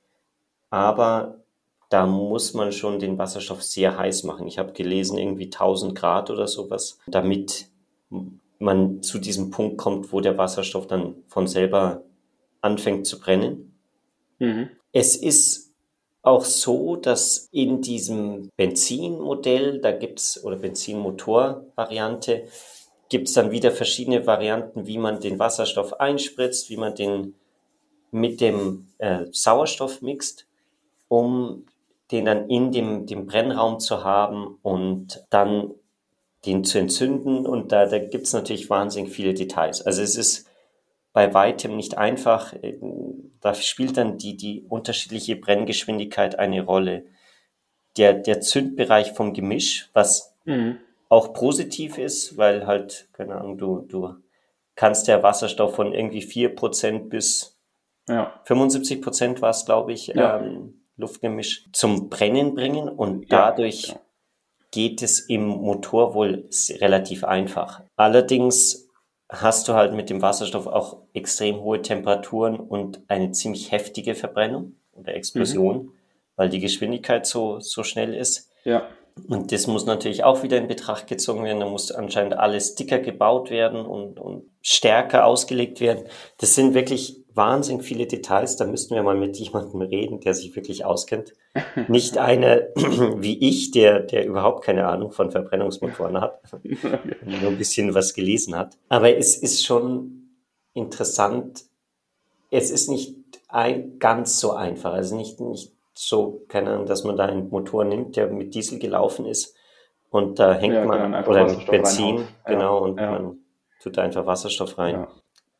aber 0.70 1.42
da 1.88 2.06
muss 2.06 2.54
man 2.54 2.72
schon 2.72 2.98
den 2.98 3.18
Wasserstoff 3.18 3.62
sehr 3.62 3.98
heiß 3.98 4.22
machen. 4.24 4.46
Ich 4.46 4.58
habe 4.58 4.72
gelesen, 4.72 5.18
irgendwie 5.18 5.46
1000 5.46 5.94
Grad 5.94 6.30
oder 6.30 6.46
sowas, 6.46 6.98
damit 7.06 7.68
man 8.58 9.02
zu 9.02 9.18
diesem 9.18 9.50
Punkt 9.50 9.76
kommt, 9.76 10.12
wo 10.12 10.20
der 10.20 10.38
Wasserstoff 10.38 10.86
dann 10.86 11.16
von 11.26 11.46
selber 11.46 12.02
anfängt 12.60 13.06
zu 13.06 13.20
brennen. 13.20 13.74
Mhm. 14.38 14.70
Es 14.92 15.16
ist 15.16 15.71
auch 16.22 16.44
so, 16.44 16.96
dass 16.96 17.48
in 17.50 17.82
diesem 17.82 18.48
Benzinmodell, 18.56 19.80
da 19.80 19.90
gibt's 19.92 20.42
oder 20.42 20.56
Benzinmotor-Variante, 20.56 22.44
gibt 23.08 23.28
es 23.28 23.34
dann 23.34 23.50
wieder 23.50 23.72
verschiedene 23.72 24.26
Varianten, 24.26 24.86
wie 24.86 24.98
man 24.98 25.20
den 25.20 25.38
Wasserstoff 25.38 26.00
einspritzt, 26.00 26.70
wie 26.70 26.76
man 26.76 26.94
den 26.94 27.34
mit 28.10 28.40
dem 28.40 28.88
äh, 28.98 29.26
Sauerstoff 29.32 30.00
mixt, 30.00 30.46
um 31.08 31.66
den 32.10 32.26
dann 32.26 32.48
in 32.48 32.72
dem, 32.72 33.06
dem 33.06 33.26
Brennraum 33.26 33.80
zu 33.80 34.04
haben 34.04 34.58
und 34.62 35.24
dann 35.30 35.72
den 36.46 36.64
zu 36.64 36.78
entzünden. 36.78 37.46
Und 37.46 37.72
da, 37.72 37.86
da 37.86 37.98
gibt 37.98 38.26
es 38.26 38.32
natürlich 38.32 38.70
wahnsinnig 38.70 39.12
viele 39.12 39.34
Details. 39.34 39.82
Also 39.82 40.02
es 40.02 40.16
ist 40.16 40.46
bei 41.12 41.34
weitem 41.34 41.76
nicht 41.76 41.98
einfach. 41.98 42.54
Da 43.40 43.54
spielt 43.54 43.96
dann 43.96 44.18
die, 44.18 44.36
die 44.36 44.62
unterschiedliche 44.68 45.36
Brenngeschwindigkeit 45.36 46.38
eine 46.38 46.62
Rolle. 46.62 47.04
Der, 47.96 48.14
der 48.14 48.40
Zündbereich 48.40 49.12
vom 49.12 49.34
Gemisch, 49.34 49.90
was 49.92 50.34
mhm 50.44 50.78
auch 51.12 51.34
positiv 51.34 51.98
ist, 51.98 52.38
weil 52.38 52.66
halt, 52.66 53.06
keine 53.12 53.34
Ahnung, 53.34 53.58
du, 53.58 53.80
du 53.86 54.14
kannst 54.76 55.08
der 55.08 55.22
Wasserstoff 55.22 55.74
von 55.74 55.92
irgendwie 55.92 56.22
vier 56.22 56.54
Prozent 56.54 57.10
bis 57.10 57.60
ja. 58.08 58.32
75% 58.46 59.42
war 59.42 59.50
es, 59.50 59.66
glaube 59.66 59.92
ich, 59.92 60.06
ja. 60.06 60.40
ähm, 60.40 60.80
Luftgemisch 60.96 61.66
zum 61.72 62.08
Brennen 62.08 62.54
bringen 62.54 62.88
und 62.88 63.30
dadurch 63.30 63.88
ja. 63.88 64.00
geht 64.70 65.02
es 65.02 65.20
im 65.20 65.46
Motor 65.46 66.14
wohl 66.14 66.48
relativ 66.80 67.24
einfach. 67.24 67.82
Allerdings 67.96 68.81
hast 69.32 69.66
du 69.66 69.74
halt 69.74 69.94
mit 69.94 70.10
dem 70.10 70.20
Wasserstoff 70.20 70.66
auch 70.66 70.98
extrem 71.14 71.60
hohe 71.60 71.80
Temperaturen 71.80 72.56
und 72.56 73.00
eine 73.08 73.32
ziemlich 73.32 73.72
heftige 73.72 74.14
Verbrennung 74.14 74.76
oder 74.92 75.14
Explosion, 75.14 75.76
mhm. 75.76 75.92
weil 76.36 76.50
die 76.50 76.60
Geschwindigkeit 76.60 77.26
so, 77.26 77.58
so 77.60 77.82
schnell 77.82 78.14
ist. 78.14 78.50
Ja. 78.64 78.86
Und 79.28 79.52
das 79.52 79.66
muss 79.66 79.84
natürlich 79.84 80.24
auch 80.24 80.42
wieder 80.42 80.58
in 80.58 80.68
Betracht 80.68 81.06
gezogen 81.06 81.44
werden. 81.44 81.60
Da 81.60 81.66
muss 81.66 81.90
anscheinend 81.90 82.34
alles 82.34 82.74
dicker 82.74 82.98
gebaut 82.98 83.50
werden 83.50 83.84
und, 83.84 84.18
und 84.18 84.44
stärker 84.62 85.26
ausgelegt 85.26 85.80
werden. 85.80 86.04
Das 86.38 86.54
sind 86.54 86.74
wirklich 86.74 87.21
wahnsinnig 87.34 87.84
viele 87.84 88.06
Details. 88.06 88.56
Da 88.56 88.66
müssten 88.66 88.94
wir 88.94 89.02
mal 89.02 89.16
mit 89.16 89.36
jemandem 89.36 89.82
reden, 89.82 90.20
der 90.20 90.34
sich 90.34 90.54
wirklich 90.54 90.84
auskennt. 90.84 91.34
Nicht 91.88 92.18
einer 92.18 92.60
wie 93.16 93.38
ich, 93.48 93.70
der, 93.70 94.00
der 94.00 94.26
überhaupt 94.26 94.64
keine 94.64 94.86
Ahnung 94.86 95.10
von 95.10 95.30
Verbrennungsmotoren 95.30 96.20
hat, 96.20 96.40
nur 96.62 97.50
ein 97.50 97.58
bisschen 97.58 97.94
was 97.94 98.14
gelesen 98.14 98.56
hat. 98.56 98.76
Aber 98.88 99.16
es 99.16 99.36
ist 99.36 99.64
schon 99.64 100.30
interessant. 100.74 101.64
Es 102.50 102.70
ist 102.70 102.88
nicht 102.88 103.16
ein, 103.48 103.98
ganz 103.98 104.38
so 104.38 104.52
einfach. 104.52 104.92
Also 104.92 105.16
nicht, 105.16 105.40
nicht 105.40 105.72
so, 105.94 106.44
keine 106.48 106.70
Ahnung, 106.70 106.86
dass 106.86 107.04
man 107.04 107.16
da 107.16 107.26
einen 107.26 107.48
Motor 107.48 107.84
nimmt, 107.84 108.16
der 108.16 108.28
mit 108.28 108.54
Diesel 108.54 108.78
gelaufen 108.78 109.26
ist 109.26 109.54
und 110.12 110.38
da 110.38 110.52
hängt 110.52 110.74
ja, 110.74 110.84
man, 110.84 111.24
oder 111.24 111.46
mit 111.46 111.66
Benzin, 111.66 112.16
reinhaut. 112.16 112.26
genau, 112.44 112.78
ja, 112.78 112.84
und 112.84 113.00
ja. 113.00 113.10
man 113.10 113.38
tut 113.82 113.96
da 113.96 114.02
einfach 114.02 114.26
Wasserstoff 114.26 114.78
rein. 114.78 115.06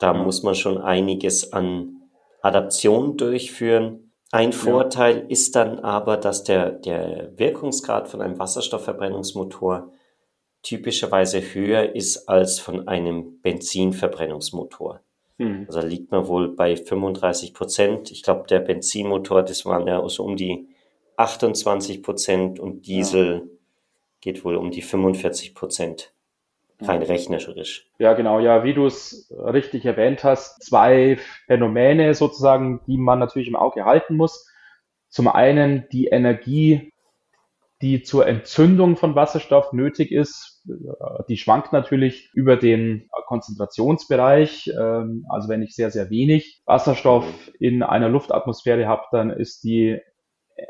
Da 0.02 0.12
muss 0.12 0.42
man 0.42 0.56
schon 0.56 0.78
einiges 0.78 1.52
an 1.52 2.00
Adaption 2.40 3.16
durchführen. 3.16 4.12
Ein 4.32 4.52
Vorteil 4.52 5.26
ist 5.28 5.54
dann 5.54 5.78
aber, 5.78 6.16
dass 6.16 6.42
der, 6.42 6.73
der 6.73 7.30
Wirkungsgrad 7.38 8.09
von 8.09 8.21
einem 8.21 8.37
Wasserstoffverbrennungsmotor 8.37 9.92
typischerweise 10.62 11.40
höher 11.40 11.94
ist 11.94 12.28
als 12.28 12.59
von 12.59 12.88
einem 12.88 13.40
Benzinverbrennungsmotor. 13.42 15.02
Mhm. 15.38 15.66
Also 15.68 15.80
liegt 15.87 16.11
man 16.11 16.26
wohl 16.26 16.49
bei 16.49 16.75
35 16.75 17.54
Prozent. 17.54 18.11
Ich 18.11 18.25
glaube, 18.25 18.49
der 18.49 18.59
Benzinmotor, 18.59 19.44
das 19.44 19.64
waren 19.64 19.87
ja 19.87 20.09
so 20.09 20.25
um 20.25 20.35
die 20.37 20.66
28 21.16 22.02
Prozent 22.02 22.59
und 22.59 22.88
Diesel 22.88 23.35
ja. 23.35 23.42
geht 24.21 24.44
wohl 24.44 24.56
um 24.56 24.73
die 24.73 24.82
45 24.82 25.54
Prozent. 25.54 26.12
Rein 26.83 27.03
rechnerisch. 27.03 27.87
Ja, 27.99 28.15
genau. 28.15 28.41
Ja, 28.41 28.65
wie 28.65 28.75
du 28.75 28.87
es 28.87 29.31
richtig 29.31 29.85
erwähnt 29.85 30.25
hast, 30.25 30.62
zwei 30.62 31.19
Phänomene 31.47 32.15
sozusagen, 32.15 32.81
die 32.87 32.99
man 32.99 33.19
natürlich 33.19 33.49
im 33.49 33.57
Auge 33.57 33.85
halten 33.85 34.17
muss. 34.17 34.49
Zum 35.09 35.29
einen 35.29 35.87
die 35.93 36.07
Energie, 36.07 36.93
die 37.83 38.03
zur 38.03 38.27
Entzündung 38.27 38.97
von 38.97 39.15
Wasserstoff 39.15 39.73
nötig 39.73 40.12
ist, 40.12 40.62
die 41.29 41.37
schwankt 41.37 41.73
natürlich 41.73 42.31
über 42.33 42.57
den 42.57 43.09
Konzentrationsbereich. 43.27 44.73
Ähm, 44.79 45.27
also 45.29 45.49
wenn 45.49 45.62
ich 45.62 45.75
sehr, 45.75 45.91
sehr 45.91 46.11
wenig 46.11 46.62
Wasserstoff 46.65 47.27
in 47.59 47.83
einer 47.83 48.09
Luftatmosphäre 48.09 48.87
habe, 48.87 49.03
dann 49.11 49.31
ist 49.31 49.65
die 49.65 49.99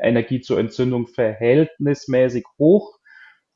Energie 0.01 0.41
zur 0.41 0.59
Entzündung 0.59 1.07
verhältnismäßig 1.07 2.45
hoch. 2.57 2.97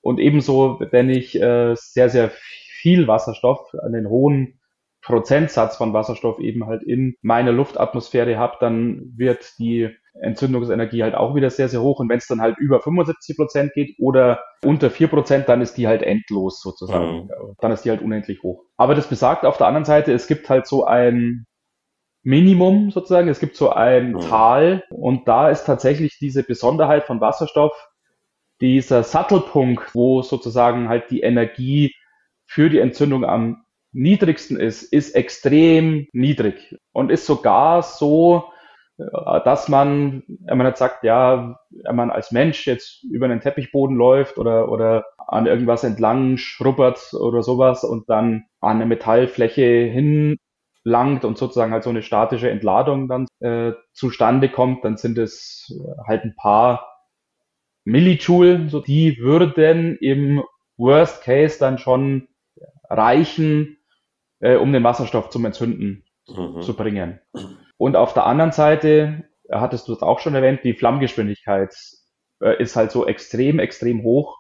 Und 0.02 0.20
ebenso, 0.20 0.80
wenn 0.92 1.10
ich 1.10 1.40
äh, 1.40 1.76
sehr, 1.76 2.10
sehr 2.10 2.30
viel 2.30 3.08
Wasserstoff, 3.08 3.74
einen 3.84 4.08
hohen 4.08 4.60
Prozentsatz 5.02 5.78
von 5.78 5.94
Wasserstoff 5.94 6.40
eben 6.40 6.66
halt 6.66 6.84
in 6.84 7.16
meiner 7.22 7.52
Luftatmosphäre 7.52 8.38
habe, 8.38 8.58
dann 8.60 9.14
wird 9.16 9.54
die 9.58 9.90
Entzündungsenergie 10.22 11.04
halt 11.04 11.16
auch 11.16 11.36
wieder 11.36 11.50
sehr, 11.50 11.70
sehr 11.70 11.82
hoch. 11.82 12.00
Und 12.00 12.10
wenn 12.10 12.18
es 12.18 12.28
dann 12.28 12.42
halt 12.42 12.58
über 12.58 12.82
75 12.82 13.38
Prozent 13.38 13.74
geht 13.74 13.96
oder 14.00 14.40
unter 14.64 14.90
4 14.90 15.08
Prozent, 15.08 15.50
dann 15.50 15.62
ist 15.62 15.78
die 15.78 15.88
halt 15.88 16.02
endlos 16.02 16.62
sozusagen. 16.62 17.24
Mhm. 17.24 17.56
Dann 17.60 17.72
ist 17.72 17.86
die 17.86 17.90
halt 17.90 18.02
unendlich 18.02 18.44
hoch. 18.44 18.66
Aber 18.76 18.96
das 18.96 19.08
besagt 19.08 19.46
auf 19.46 19.58
der 19.58 19.68
anderen 19.68 19.86
Seite, 19.86 20.12
es 20.12 20.28
gibt 20.28 20.50
halt 20.50 20.68
so 20.68 20.86
ein 20.86 21.46
Minimum 22.24 22.92
sozusagen, 22.92 23.30
es 23.30 23.40
gibt 23.40 23.56
so 23.56 23.70
ein 23.70 24.12
mhm. 24.12 24.20
Tal 24.20 24.84
und 24.90 25.28
da 25.28 25.50
ist 25.50 25.64
tatsächlich 25.64 26.18
diese 26.20 26.44
Besonderheit 26.44 27.06
von 27.06 27.22
Wasserstoff, 27.22 27.72
dieser 28.62 29.04
Sattelpunkt, 29.04 29.94
wo 29.94 30.22
sozusagen 30.22 30.90
halt 30.90 31.10
die 31.12 31.22
Energie 31.22 31.94
für 32.46 32.70
die 32.70 32.80
Entzündung 32.80 33.26
am 33.26 33.64
niedrigsten 33.92 34.60
ist, 34.60 34.84
ist 34.84 35.16
extrem 35.16 36.08
niedrig. 36.14 36.78
Und 36.92 37.12
ist 37.12 37.26
sogar 37.26 37.84
so, 37.84 38.52
äh, 38.98 39.04
dass 39.44 39.68
man, 39.70 40.24
wenn 40.28 40.58
man 40.58 40.68
jetzt 40.68 40.80
sagt, 40.80 41.04
ja, 41.04 41.60
wenn 41.70 41.96
man 41.96 42.12
als 42.12 42.32
Mensch 42.32 42.66
jetzt 42.68 43.04
über 43.04 43.26
einen 43.26 43.42
Teppichboden 43.42 43.96
läuft 43.96 44.38
oder, 44.38 44.72
oder 44.72 45.06
an 45.18 45.46
irgendwas 45.46 45.84
entlang 45.84 46.38
schrubbert 46.38 47.14
oder 47.14 47.44
sowas 47.44 47.84
und 47.84 48.10
dann 48.10 48.46
an 48.62 48.78
eine 48.78 48.86
Metallfläche 48.86 49.62
hinlangt 49.66 51.26
und 51.26 51.38
sozusagen 51.38 51.74
halt 51.74 51.84
so 51.84 51.90
eine 51.90 52.02
statische 52.02 52.50
Entladung 52.50 53.08
dann 53.08 53.28
äh, 53.40 53.74
zustande 53.94 54.50
kommt, 54.50 54.86
dann 54.86 54.98
sind 54.98 55.18
es 55.18 55.74
halt 56.08 56.24
ein 56.24 56.36
paar 56.36 56.97
Millijoule, 57.88 58.68
so 58.68 58.82
die 58.82 59.18
würden 59.18 59.98
im 60.02 60.44
Worst 60.76 61.24
Case 61.24 61.58
dann 61.58 61.78
schon 61.78 62.28
reichen, 62.90 63.78
äh, 64.42 64.58
um 64.58 64.74
den 64.74 64.84
Wasserstoff 64.84 65.30
zum 65.30 65.46
Entzünden 65.46 66.04
mhm. 66.28 66.62
zu 66.62 66.76
bringen. 66.76 67.22
Und 67.78 67.96
auf 67.96 68.14
der 68.14 68.26
anderen 68.26 68.52
Seite, 68.52 69.24
hattest 69.50 69.88
du 69.88 69.94
es 69.94 70.02
auch 70.02 70.20
schon 70.20 70.36
erwähnt, 70.36 70.66
die 70.66 70.74
Flammgeschwindigkeit 70.74 71.74
äh, 72.42 72.62
ist 72.62 72.76
halt 72.76 72.92
so 72.92 73.08
extrem, 73.08 73.60
extrem 73.60 74.04
hoch. 74.04 74.38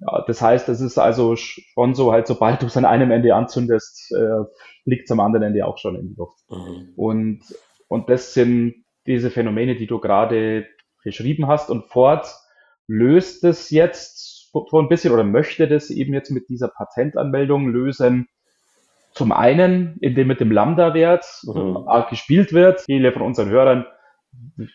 Ja, 0.00 0.22
das 0.26 0.42
heißt, 0.42 0.68
es 0.68 0.82
ist 0.82 0.98
also 0.98 1.34
schon 1.34 1.94
so, 1.94 2.12
halt, 2.12 2.26
sobald 2.26 2.60
du 2.60 2.66
es 2.66 2.76
an 2.76 2.84
einem 2.84 3.10
Ende 3.10 3.34
anzündest, 3.34 4.12
äh, 4.12 4.44
fliegt 4.84 5.04
es 5.04 5.10
am 5.10 5.20
anderen 5.20 5.44
Ende 5.44 5.66
auch 5.66 5.78
schon 5.78 5.96
in 5.96 6.08
die 6.08 6.14
Luft. 6.14 6.38
Mhm. 6.50 6.92
Und, 6.94 7.40
und 7.88 8.10
das 8.10 8.34
sind 8.34 8.84
diese 9.06 9.30
Phänomene, 9.30 9.76
die 9.76 9.86
du 9.86 9.98
gerade 9.98 10.66
beschrieben 11.02 11.46
hast. 11.46 11.70
Und 11.70 11.86
Ford 11.86 12.26
löst 12.86 13.44
es 13.44 13.70
jetzt 13.70 14.50
so 14.52 14.78
ein 14.78 14.88
bisschen 14.88 15.12
oder 15.12 15.24
möchte 15.24 15.68
das 15.68 15.90
eben 15.90 16.14
jetzt 16.14 16.30
mit 16.30 16.48
dieser 16.48 16.68
Patentanmeldung 16.68 17.68
lösen, 17.68 18.28
zum 19.12 19.32
einen, 19.32 19.96
indem 20.00 20.28
mit 20.28 20.40
dem 20.40 20.50
Lambda-Wert 20.50 21.24
mhm. 21.44 21.86
gespielt 22.10 22.52
wird. 22.52 22.80
Viele 22.82 23.12
von 23.12 23.22
unseren 23.22 23.48
Hörern 23.48 23.86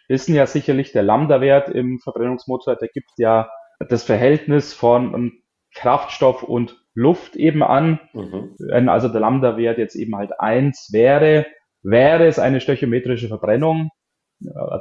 wissen 0.07 0.33
ja 0.35 0.47
sicherlich, 0.47 0.91
der 0.91 1.03
Lambda-Wert 1.03 1.69
im 1.69 1.99
Verbrennungsmotor, 1.99 2.75
der 2.75 2.87
gibt 2.87 3.11
ja 3.17 3.49
das 3.89 4.03
Verhältnis 4.03 4.73
von 4.73 5.31
Kraftstoff 5.75 6.43
und 6.43 6.77
Luft 6.93 7.35
eben 7.35 7.63
an. 7.63 7.99
Mhm. 8.13 8.55
Wenn 8.59 8.89
also 8.89 9.07
der 9.07 9.21
Lambda-Wert 9.21 9.77
jetzt 9.77 9.95
eben 9.95 10.15
halt 10.15 10.39
eins 10.39 10.89
wäre, 10.91 11.45
wäre 11.83 12.25
es 12.27 12.39
eine 12.39 12.61
stöchiometrische 12.61 13.27
Verbrennung. 13.27 13.89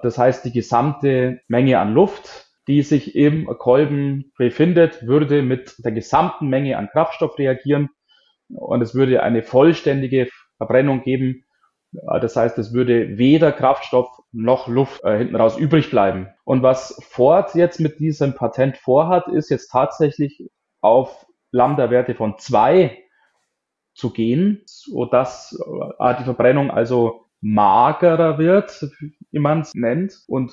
Das 0.02 0.16
heißt, 0.18 0.44
die 0.44 0.52
gesamte 0.52 1.40
Menge 1.48 1.78
an 1.78 1.92
Luft, 1.92 2.49
die 2.70 2.82
sich 2.82 3.16
im 3.16 3.46
Kolben 3.58 4.32
befindet, 4.38 5.04
würde 5.04 5.42
mit 5.42 5.74
der 5.84 5.90
gesamten 5.90 6.46
Menge 6.46 6.78
an 6.78 6.88
Kraftstoff 6.88 7.36
reagieren 7.36 7.90
und 8.48 8.80
es 8.80 8.94
würde 8.94 9.24
eine 9.24 9.42
vollständige 9.42 10.28
Verbrennung 10.56 11.02
geben. 11.02 11.44
Das 11.90 12.36
heißt, 12.36 12.56
es 12.58 12.72
würde 12.72 13.18
weder 13.18 13.50
Kraftstoff 13.50 14.06
noch 14.30 14.68
Luft 14.68 15.02
äh, 15.02 15.18
hinten 15.18 15.34
raus 15.34 15.58
übrig 15.58 15.90
bleiben. 15.90 16.28
Und 16.44 16.62
was 16.62 16.96
Ford 17.08 17.52
jetzt 17.56 17.80
mit 17.80 17.98
diesem 17.98 18.36
Patent 18.36 18.76
vorhat, 18.76 19.26
ist 19.26 19.50
jetzt 19.50 19.72
tatsächlich 19.72 20.48
auf 20.80 21.26
Lambda-Werte 21.50 22.14
von 22.14 22.38
zwei 22.38 23.02
zu 23.94 24.12
gehen, 24.12 24.62
sodass 24.66 25.58
äh, 25.98 26.14
die 26.20 26.24
Verbrennung 26.24 26.70
also 26.70 27.29
magerer 27.40 28.38
wird, 28.38 28.86
wie 29.30 29.38
man 29.38 29.60
es 29.60 29.74
nennt. 29.74 30.14
Und 30.26 30.52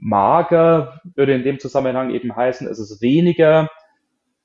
mager 0.00 1.00
würde 1.14 1.34
in 1.34 1.44
dem 1.44 1.58
Zusammenhang 1.58 2.10
eben 2.10 2.34
heißen, 2.34 2.66
es 2.66 2.78
ist 2.78 3.00
weniger 3.00 3.68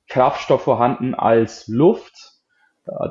Kraftstoff 0.08 0.62
vorhanden 0.62 1.14
als 1.14 1.68
Luft. 1.68 2.14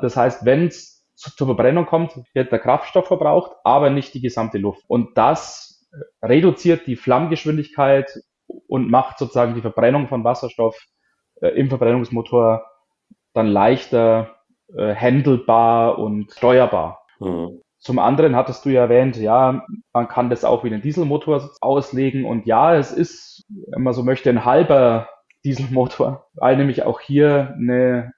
Das 0.00 0.16
heißt, 0.16 0.44
wenn 0.44 0.66
es 0.66 1.06
zur 1.14 1.46
Verbrennung 1.46 1.86
kommt, 1.86 2.12
wird 2.34 2.52
der 2.52 2.58
Kraftstoff 2.58 3.08
verbraucht, 3.08 3.52
aber 3.64 3.90
nicht 3.90 4.14
die 4.14 4.20
gesamte 4.20 4.58
Luft. 4.58 4.82
Und 4.88 5.16
das 5.16 5.88
reduziert 6.22 6.86
die 6.86 6.96
Flammgeschwindigkeit 6.96 8.10
und 8.68 8.90
macht 8.90 9.18
sozusagen 9.18 9.54
die 9.54 9.60
Verbrennung 9.60 10.08
von 10.08 10.24
Wasserstoff 10.24 10.76
äh, 11.40 11.48
im 11.48 11.68
Verbrennungsmotor 11.68 12.64
dann 13.32 13.46
leichter 13.46 14.36
äh, 14.74 14.94
handelbar 14.94 15.98
und 15.98 16.32
steuerbar. 16.32 17.02
Mhm. 17.18 17.60
Zum 17.80 17.98
anderen 17.98 18.36
hattest 18.36 18.64
du 18.64 18.68
ja 18.68 18.82
erwähnt, 18.82 19.16
ja, 19.16 19.64
man 19.92 20.08
kann 20.08 20.28
das 20.28 20.44
auch 20.44 20.64
wie 20.64 20.68
einen 20.68 20.82
Dieselmotor 20.82 21.50
auslegen 21.62 22.26
und 22.26 22.46
ja, 22.46 22.76
es 22.76 22.92
ist, 22.92 23.46
wenn 23.48 23.82
man 23.82 23.94
so 23.94 24.02
möchte, 24.02 24.28
ein 24.28 24.44
halber 24.44 25.08
Dieselmotor, 25.44 26.26
weil 26.34 26.58
nämlich 26.58 26.82
auch 26.82 27.00
hier 27.00 27.54
eine 27.56 28.12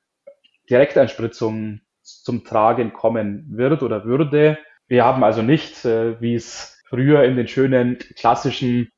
Direkteinspritzung 0.68 1.80
zum 2.02 2.44
Tragen 2.44 2.92
kommen 2.92 3.46
wird 3.50 3.84
oder 3.84 4.04
würde. 4.04 4.58
Wir 4.88 5.04
haben 5.04 5.22
also 5.22 5.42
nicht, 5.42 5.84
äh, 5.84 6.20
wie 6.20 6.34
es 6.34 6.82
früher 6.88 7.22
in 7.22 7.36
den 7.36 7.46
schönen 7.46 7.98
klassischen 8.16 8.90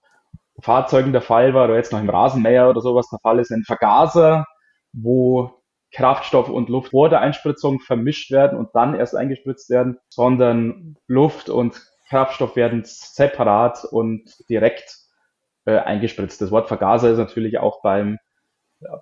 Fahrzeugen 0.60 1.12
der 1.12 1.20
Fall 1.20 1.52
war, 1.52 1.66
oder 1.66 1.76
jetzt 1.76 1.92
noch 1.92 2.00
im 2.00 2.08
Rasenmäher 2.08 2.70
oder 2.70 2.80
sowas 2.80 3.08
der 3.10 3.18
Fall 3.18 3.38
ist, 3.38 3.50
ein 3.50 3.64
Vergaser, 3.64 4.46
wo 4.92 5.62
Kraftstoff 5.94 6.48
und 6.48 6.68
Luft 6.68 6.90
vor 6.90 7.08
der 7.08 7.20
Einspritzung 7.20 7.80
vermischt 7.80 8.30
werden 8.30 8.58
und 8.58 8.70
dann 8.74 8.94
erst 8.94 9.16
eingespritzt 9.16 9.70
werden, 9.70 9.98
sondern 10.08 10.96
Luft 11.06 11.48
und 11.48 11.80
Kraftstoff 12.08 12.56
werden 12.56 12.82
separat 12.84 13.84
und 13.84 14.48
direkt 14.48 14.96
äh, 15.64 15.78
eingespritzt. 15.78 16.40
Das 16.40 16.50
Wort 16.50 16.68
Vergaser 16.68 17.10
ist 17.10 17.18
natürlich 17.18 17.58
auch 17.58 17.80
beim 17.82 18.18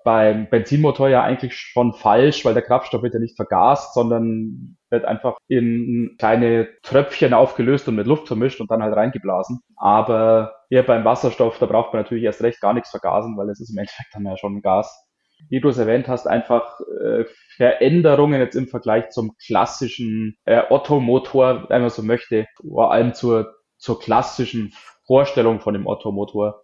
beim 0.04 0.49
Benzinmotor 0.49 1.08
ja 1.08 1.22
eigentlich 1.22 1.56
schon 1.56 1.92
falsch, 1.92 2.44
weil 2.44 2.54
der 2.54 2.62
Kraftstoff 2.62 3.02
wird 3.02 3.14
ja 3.14 3.20
nicht 3.20 3.37
vergast, 3.37 3.94
sondern 3.94 4.76
wird 4.90 5.04
einfach 5.04 5.38
in 5.49 6.16
kleine 6.18 6.68
Tröpfchen 6.82 7.34
aufgelöst 7.34 7.88
und 7.88 7.96
mit 7.96 8.06
Luft 8.06 8.28
vermischt 8.28 8.61
und 8.61 8.70
dann 8.70 8.82
halt 8.82 8.94
reingeblasen. 8.94 9.61
Aber 9.76 10.54
hier 10.68 10.84
beim 10.84 11.04
Wasserstoff, 11.04 11.58
da 11.58 11.66
braucht 11.66 11.92
man 11.92 12.02
natürlich 12.02 12.25
erst 12.25 12.42
recht 12.42 12.61
gar 12.61 12.75
nichts 12.75 12.90
vergasen, 12.90 13.37
weil 13.37 13.49
es 13.50 13.61
ist 13.61 13.70
im 13.70 13.78
Endeffekt 13.78 14.14
dann 14.14 14.26
ja 14.26 14.37
schon 14.37 14.62
Gas. 14.62 15.08
Wie 15.49 15.61
du 15.61 15.68
es 15.68 15.78
erwähnt 15.78 16.08
hast, 16.08 16.26
einfach 16.26 16.80
äh, 16.80 17.25
Veränderungen 17.56 18.40
jetzt 18.40 18.56
im 18.56 18.68
Vergleich 18.68 19.11
zum 19.11 19.37
klassischen 19.37 20.37
äh, 20.44 20.62
Otto-Motor, 20.70 21.66
wenn 21.68 21.82
man 21.82 21.90
so 21.90 22.02
möchte, 22.02 22.46
vor 22.56 22.92
allem 22.92 23.14
zur, 23.14 23.54
zur 23.76 24.00
klassischen 24.00 24.72
Vorstellung 25.06 25.61
von 25.61 25.75
dem 25.75 25.87
Otto-Motor 25.87 26.62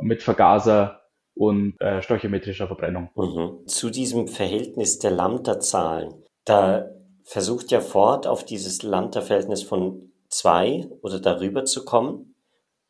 mit 0.00 0.22
Vergaser 0.22 1.00
und 1.34 1.80
äh, 1.80 2.02
stoichiometrischer 2.02 2.66
Verbrennung. 2.66 3.10
Mhm. 3.14 3.66
Zu 3.66 3.90
diesem 3.90 4.28
Verhältnis 4.28 4.98
der 4.98 5.10
Lambda-Zahlen, 5.10 6.24
da 6.44 6.90
versucht 7.24 7.70
ja 7.70 7.80
Ford 7.80 8.26
auf 8.26 8.44
dieses 8.44 8.82
Lambda-Verhältnis 8.82 9.62
von 9.62 10.12
zwei 10.28 10.88
oder 11.02 11.20
darüber 11.20 11.64
zu 11.64 11.84
kommen. 11.84 12.34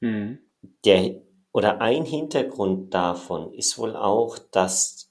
Mhm. 0.00 0.38
Der, 0.84 1.22
oder 1.52 1.80
ein 1.80 2.04
Hintergrund 2.04 2.94
davon 2.94 3.52
ist 3.52 3.78
wohl 3.78 3.96
auch, 3.96 4.38
dass 4.38 5.09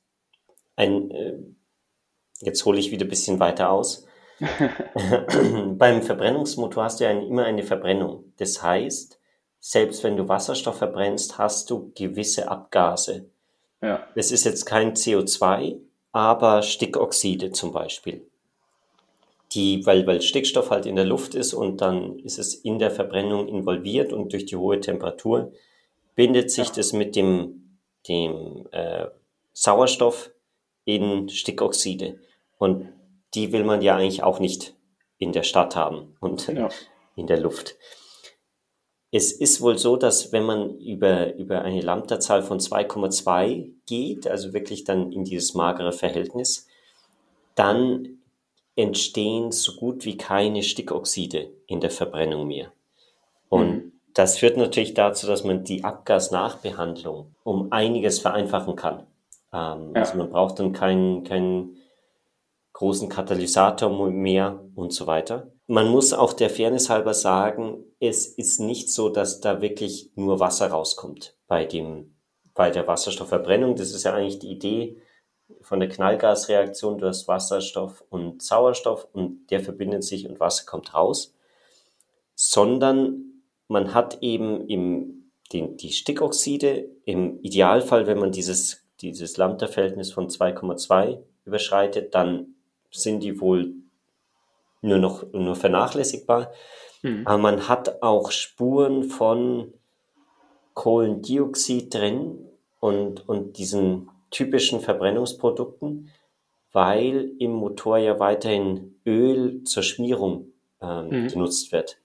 ein, 0.80 1.12
äh, 1.12 1.38
jetzt 2.40 2.66
hole 2.66 2.80
ich 2.80 2.92
wieder 2.92 3.06
ein 3.06 3.10
bisschen 3.10 3.40
weiter 3.40 3.70
aus, 3.70 4.06
beim 5.78 6.02
Verbrennungsmotor 6.02 6.86
hast 6.86 7.00
du 7.00 7.04
ja 7.04 7.12
immer 7.12 7.44
eine 7.44 7.64
Verbrennung. 7.64 8.34
Das 8.38 8.64
heißt, 8.64 9.20
selbst 9.60 10.04
wenn 10.06 10.16
du 10.16 10.30
Wasserstoff 10.30 10.78
verbrennst, 10.78 11.38
hast 11.38 11.70
du 11.70 11.92
gewisse 11.94 12.50
Abgase. 12.50 13.30
Ja. 13.82 14.08
Es 14.16 14.32
ist 14.32 14.46
jetzt 14.46 14.66
kein 14.66 14.94
CO2, 14.94 15.78
aber 16.14 16.62
Stickoxide 16.62 17.52
zum 17.52 17.74
Beispiel. 17.74 18.26
Die, 19.52 19.86
weil, 19.86 20.08
weil 20.08 20.22
Stickstoff 20.22 20.70
halt 20.70 20.86
in 20.86 20.96
der 20.96 21.06
Luft 21.06 21.36
ist 21.36 21.54
und 21.54 21.82
dann 21.82 22.20
ist 22.20 22.40
es 22.40 22.54
in 22.54 22.80
der 22.80 22.92
Verbrennung 22.92 23.48
involviert 23.50 24.14
und 24.14 24.32
durch 24.32 24.46
die 24.46 24.56
hohe 24.56 24.80
Temperatur 24.80 25.52
bindet 26.16 26.52
sich 26.52 26.68
ja. 26.68 26.74
das 26.76 26.94
mit 26.94 27.16
dem, 27.16 27.78
dem 28.08 28.68
äh, 28.72 29.08
Sauerstoff 29.54 30.32
in 30.86 31.30
Stickoxide. 31.30 32.20
Und 32.58 32.90
die 33.34 33.52
will 33.52 33.64
man 33.64 33.82
ja 33.82 33.96
eigentlich 33.96 34.24
auch 34.24 34.40
nicht 34.40 34.76
in 35.18 35.32
der 35.32 35.44
Stadt 35.44 35.76
haben 35.76 36.16
und 36.20 36.48
ja. 36.48 36.70
in 37.16 37.28
der 37.28 37.40
Luft. 37.40 37.76
Es 39.12 39.32
ist 39.32 39.62
wohl 39.62 39.78
so, 39.78 39.98
dass 39.98 40.32
wenn 40.32 40.44
man 40.44 40.78
über, 40.78 41.34
über 41.36 41.64
eine 41.64 41.82
Lambda-Zahl 41.82 42.44
von 42.44 42.60
2,2 42.60 43.72
geht, 43.88 44.28
also 44.28 44.54
wirklich 44.54 44.84
dann 44.84 45.12
in 45.12 45.24
dieses 45.24 45.56
magere 45.56 45.92
Verhältnis, 45.92 46.68
dann 47.56 48.20
entstehen 48.76 49.52
so 49.52 49.76
gut 49.76 50.06
wie 50.06 50.16
keine 50.16 50.64
Stickoxide 50.64 51.50
in 51.66 51.82
der 51.82 51.90
Verbrennung 51.90 52.48
mehr. 52.48 52.72
Und 53.50 53.70
mhm. 53.70 53.92
das 54.14 54.38
führt 54.38 54.58
natürlich 54.58 54.94
dazu, 54.94 55.28
dass 55.28 55.44
man 55.44 55.64
die 55.64 55.84
Abgasnachbehandlung 55.84 57.36
um 57.44 57.72
einiges 57.72 58.20
vereinfachen 58.20 58.76
kann. 58.76 59.06
Ähm, 59.54 59.94
ja. 59.96 60.02
Also 60.02 60.18
man 60.18 60.30
braucht 60.30 60.60
dann 60.60 60.74
keinen, 60.74 61.24
keinen 61.24 61.78
großen 62.74 63.10
Katalysator 63.10 64.10
mehr 64.10 64.64
und 64.76 64.94
so 64.94 65.08
weiter. 65.08 65.52
Man 65.68 65.90
muss 65.90 66.14
auch 66.14 66.34
der 66.34 66.50
Fairness 66.50 66.90
halber 66.90 67.14
sagen, 67.14 67.84
es 68.00 68.26
ist 68.26 68.60
nicht 68.60 68.92
so, 68.92 69.10
dass 69.10 69.42
da 69.42 69.62
wirklich 69.62 70.12
nur 70.16 70.40
Wasser 70.40 70.70
rauskommt 70.72 71.36
bei 71.48 71.66
dem, 71.66 72.16
bei 72.54 72.72
der 72.72 72.88
Wasserstoffverbrennung. 72.88 73.76
Das 73.76 73.92
ist 73.92 74.04
ja 74.04 74.14
eigentlich 74.14 74.40
die 74.40 74.52
Idee 74.52 75.02
von 75.62 75.80
der 75.80 75.90
Knallgasreaktion. 75.90 76.98
Du 76.98 77.08
hast 77.08 77.28
Wasserstoff 77.28 78.04
und 78.10 78.42
Sauerstoff 78.42 79.08
und 79.14 79.48
der 79.52 79.60
verbindet 79.60 80.04
sich 80.04 80.28
und 80.28 80.40
Wasser 80.40 80.66
kommt 80.66 80.94
raus. 80.94 81.36
Sondern 82.36 83.44
man 83.68 83.94
hat 83.94 84.20
eben 84.22 84.68
im, 84.68 85.32
den, 85.52 85.78
die 85.78 85.92
Stickoxide 85.92 86.90
im 87.04 87.42
Idealfall, 87.42 88.08
wenn 88.08 88.20
man 88.20 88.32
dieses, 88.32 88.89
dieses 89.02 89.38
Lambda-Verhältnis 89.38 90.12
von 90.12 90.28
2,2 90.28 91.20
überschreitet, 91.46 92.14
dann 92.16 92.56
sind 92.92 93.22
die 93.24 93.40
wohl 93.40 93.74
nur 94.82 94.98
noch 94.98 95.32
nur 95.34 95.56
vernachlässigbar. 95.56 96.52
Mhm. 97.02 97.26
Aber 97.26 97.38
man 97.38 97.68
hat 97.68 98.02
auch 98.02 98.32
Spuren 98.32 99.04
von 99.04 99.74
Kohlendioxid 100.74 101.94
drin 101.94 102.48
und, 102.80 103.28
und 103.28 103.58
diesen 103.58 104.10
typischen 104.32 104.80
Verbrennungsprodukten, 104.80 106.10
weil 106.72 107.32
im 107.40 107.52
Motor 107.52 107.98
ja 107.98 108.20
weiterhin 108.20 108.96
Öl 109.06 109.64
zur 109.64 109.84
Schmierung 109.84 110.54
ähm, 110.82 111.24
mhm. 111.24 111.28
genutzt 111.28 111.72
wird. 111.72 111.98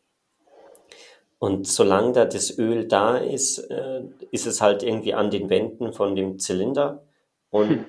Und 1.38 1.66
solange 1.66 2.12
da 2.12 2.24
das 2.24 2.58
Öl 2.58 2.86
da 2.88 3.16
ist, 3.18 3.58
äh, 3.58 4.02
ist 4.30 4.46
es 4.46 4.60
halt 4.60 4.82
irgendwie 4.82 5.14
an 5.14 5.30
den 5.30 5.50
Wänden 5.50 5.92
von 5.92 6.16
dem 6.16 6.38
Zylinder 6.38 7.02
und 7.50 7.68
hm. 7.68 7.84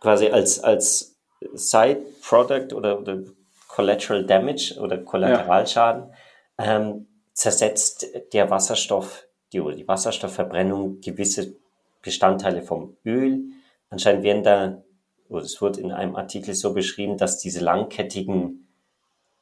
quasi 0.00 0.28
als, 0.28 0.60
als 0.60 1.16
Side 1.54 2.02
Product 2.22 2.74
oder, 2.74 2.98
oder 3.00 3.22
Collateral 3.68 4.24
Damage 4.24 4.78
oder 4.80 4.98
Kollateralschaden 4.98 6.12
ja. 6.58 6.76
ähm, 6.76 7.06
zersetzt 7.32 8.06
der 8.32 8.50
Wasserstoff, 8.50 9.26
die, 9.52 9.60
oder 9.60 9.76
die 9.76 9.86
Wasserstoffverbrennung 9.86 11.00
gewisse 11.00 11.56
Bestandteile 12.02 12.62
vom 12.62 12.96
Öl. 13.04 13.42
Anscheinend 13.90 14.22
werden 14.22 14.42
da, 14.42 14.82
oder 15.28 15.42
es 15.42 15.60
wird 15.60 15.76
in 15.76 15.92
einem 15.92 16.16
Artikel 16.16 16.54
so 16.54 16.72
beschrieben, 16.72 17.18
dass 17.18 17.38
diese 17.38 17.60
langkettigen 17.60 18.65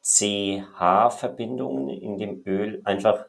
CH-Verbindungen 0.04 1.88
in 1.88 2.18
dem 2.18 2.42
Öl 2.44 2.82
einfach 2.84 3.26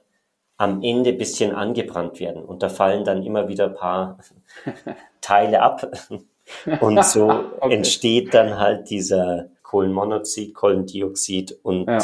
am 0.57 0.83
Ende 0.83 1.13
bisschen 1.13 1.53
angebrannt 1.53 2.19
werden. 2.19 2.43
Und 2.43 2.63
da 2.63 2.69
fallen 2.69 3.05
dann 3.05 3.23
immer 3.23 3.47
wieder 3.47 3.65
ein 3.67 3.75
paar 3.75 4.17
Teile 5.21 5.61
ab. 5.61 5.89
Und 6.81 7.03
so 7.03 7.29
okay. 7.59 7.75
entsteht 7.75 8.33
dann 8.33 8.59
halt 8.59 8.89
dieser 8.89 9.49
Kohlenmonoxid, 9.63 10.53
Kohlendioxid 10.53 11.59
und 11.63 11.87
ja. 11.87 11.99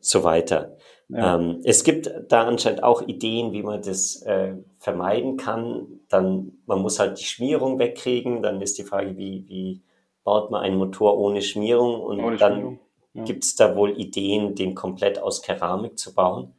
so 0.00 0.24
weiter. 0.24 0.76
Ja. 1.08 1.36
Ähm, 1.36 1.60
es 1.64 1.84
gibt 1.84 2.10
da 2.28 2.44
anscheinend 2.44 2.82
auch 2.82 3.02
Ideen, 3.02 3.52
wie 3.52 3.62
man 3.62 3.82
das 3.82 4.22
äh, 4.22 4.54
vermeiden 4.78 5.36
kann. 5.36 6.00
Dann, 6.08 6.52
man 6.66 6.80
muss 6.80 6.98
halt 6.98 7.20
die 7.20 7.24
Schmierung 7.24 7.78
wegkriegen. 7.78 8.42
Dann 8.42 8.60
ist 8.60 8.78
die 8.78 8.84
Frage, 8.84 9.16
wie, 9.16 9.44
wie 9.48 9.82
baut 10.24 10.50
man 10.50 10.62
einen 10.62 10.76
Motor 10.76 11.18
ohne 11.18 11.42
Schmierung? 11.42 12.00
Und 12.00 12.20
ohne 12.20 12.36
dann 12.36 12.52
Schmierung. 12.52 12.78
Ja. 13.14 13.24
gibt 13.24 13.44
es 13.44 13.56
da 13.56 13.76
wohl 13.76 13.98
Ideen, 13.98 14.54
den 14.54 14.74
komplett 14.74 15.18
aus 15.18 15.42
Keramik 15.42 15.98
zu 15.98 16.14
bauen. 16.14 16.54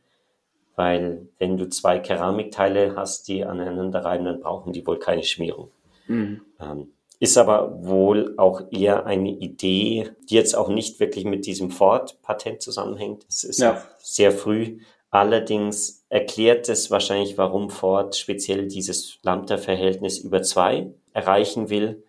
Weil 0.76 1.28
wenn 1.38 1.58
du 1.58 1.70
zwei 1.70 2.00
Keramikteile 2.00 2.96
hast, 2.96 3.28
die 3.28 3.46
aneinander 3.46 4.04
reiben, 4.04 4.26
dann 4.26 4.40
brauchen 4.40 4.74
die 4.74 4.86
wohl 4.86 4.98
keine 4.98 5.24
Schmierung. 5.24 5.70
Mhm. 6.08 6.42
Ähm, 6.60 6.92
ist 7.20 7.38
aber 7.38 7.86
wohl 7.86 8.34
auch 8.38 8.64
eher 8.72 9.06
eine 9.06 9.30
Idee, 9.30 10.10
die 10.30 10.36
jetzt 10.36 10.56
auch 10.58 10.68
nicht 10.68 11.00
wirklich 11.00 11.26
mit 11.26 11.46
diesem 11.46 11.72
Ford-Patent 11.72 12.62
zusammenhängt. 12.62 13.26
Es 13.30 13.44
ist 13.44 13.60
ja. 13.60 13.82
sehr 14.00 14.32
früh. 14.32 14.80
Allerdings 15.10 16.06
erklärt 16.10 16.68
es 16.70 16.92
wahrscheinlich, 16.92 17.38
warum 17.38 17.70
Ford 17.70 18.16
speziell 18.16 18.68
dieses 18.68 19.20
Lambda-Verhältnis 19.22 20.18
über 20.18 20.42
zwei 20.42 20.92
erreichen 21.14 21.70
will, 21.70 22.04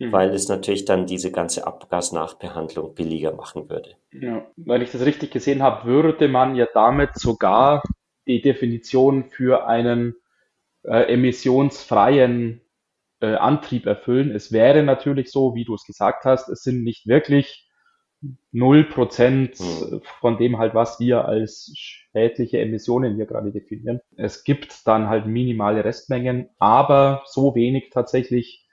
mhm. 0.00 0.12
weil 0.12 0.30
es 0.30 0.48
natürlich 0.48 0.84
dann 0.84 1.06
diese 1.06 1.30
ganze 1.30 1.66
Abgasnachbehandlung 1.66 2.94
billiger 2.94 3.32
machen 3.32 3.70
würde. 3.70 3.94
Ja, 4.12 4.46
weil 4.56 4.82
ich 4.82 4.90
das 4.90 5.04
richtig 5.04 5.30
gesehen 5.30 5.62
habe, 5.62 5.84
würde 5.86 6.28
man 6.28 6.56
ja 6.56 6.66
damit 6.74 7.14
sogar 7.14 7.82
die 8.26 8.40
Definition 8.40 9.30
für 9.30 9.66
einen 9.66 10.14
äh, 10.82 11.12
emissionsfreien 11.12 12.62
äh, 13.20 13.34
Antrieb 13.34 13.86
erfüllen. 13.86 14.30
Es 14.30 14.50
wäre 14.50 14.82
natürlich 14.82 15.30
so, 15.30 15.54
wie 15.54 15.64
du 15.64 15.74
es 15.74 15.84
gesagt 15.84 16.24
hast, 16.24 16.48
es 16.48 16.62
sind 16.62 16.82
nicht 16.82 17.06
wirklich 17.06 17.68
null 18.52 18.84
Prozent 18.84 19.56
hm. 19.58 20.02
von 20.20 20.36
dem 20.36 20.58
halt, 20.58 20.74
was 20.74 21.00
wir 21.00 21.24
als 21.24 21.72
schädliche 21.74 22.58
Emissionen 22.60 23.16
hier 23.16 23.26
gerade 23.26 23.50
definieren. 23.50 24.00
Es 24.16 24.44
gibt 24.44 24.86
dann 24.86 25.08
halt 25.08 25.26
minimale 25.26 25.84
Restmengen, 25.84 26.50
aber 26.58 27.22
so 27.26 27.54
wenig 27.54 27.90
tatsächlich, 27.90 28.66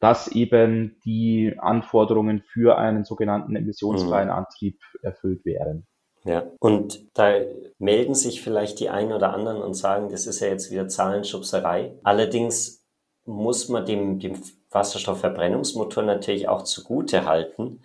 dass 0.00 0.28
eben 0.28 1.00
die 1.04 1.54
Anforderungen 1.58 2.42
für 2.42 2.78
einen 2.78 3.04
sogenannten 3.04 3.56
emissionsfreien 3.56 4.28
hm. 4.28 4.36
Antrieb 4.36 4.78
erfüllt 5.02 5.44
wären. 5.44 5.86
Ja, 6.24 6.44
und 6.58 7.06
da 7.14 7.34
melden 7.78 8.16
sich 8.16 8.42
vielleicht 8.42 8.80
die 8.80 8.90
einen 8.90 9.12
oder 9.12 9.32
anderen 9.32 9.62
und 9.62 9.74
sagen, 9.74 10.08
das 10.08 10.26
ist 10.26 10.40
ja 10.40 10.48
jetzt 10.48 10.72
wieder 10.72 10.88
Zahlenschubserei. 10.88 11.94
Allerdings 12.02 12.84
muss 13.24 13.68
man 13.68 13.86
dem, 13.86 14.18
dem 14.18 14.34
Wasserstoffverbrennungsmotor 14.70 16.02
natürlich 16.02 16.48
auch 16.48 16.62
zugute 16.62 17.26
halten, 17.26 17.80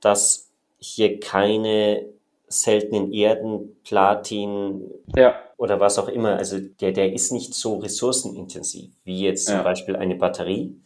dass 0.00 0.50
hier 0.78 1.18
keine 1.18 2.06
seltenen 2.46 3.12
Erden, 3.12 3.76
Platin, 3.84 4.90
ja. 5.16 5.34
oder 5.56 5.80
was 5.80 5.98
auch 5.98 6.08
immer, 6.08 6.36
also 6.36 6.58
der, 6.58 6.92
der 6.92 7.12
ist 7.12 7.32
nicht 7.32 7.54
so 7.54 7.78
ressourcenintensiv 7.78 8.90
wie 9.04 9.22
jetzt 9.22 9.46
zum 9.46 9.56
ja. 9.56 9.62
Beispiel 9.62 9.96
eine 9.96 10.14
Batterie 10.14 10.78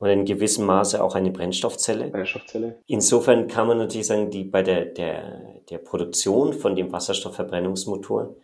oder 0.00 0.12
in 0.12 0.24
gewissem 0.24 0.66
Maße 0.66 1.02
auch 1.02 1.14
eine 1.14 1.30
Brennstoffzelle. 1.30 2.10
Brennstoffzelle. 2.10 2.78
Insofern 2.86 3.48
kann 3.48 3.66
man 3.66 3.78
natürlich 3.78 4.06
sagen, 4.06 4.30
die 4.30 4.44
bei 4.44 4.62
der, 4.62 4.84
der, 4.84 5.60
der 5.70 5.78
Produktion 5.78 6.52
von 6.52 6.76
dem 6.76 6.92
Wasserstoffverbrennungsmotor 6.92 8.36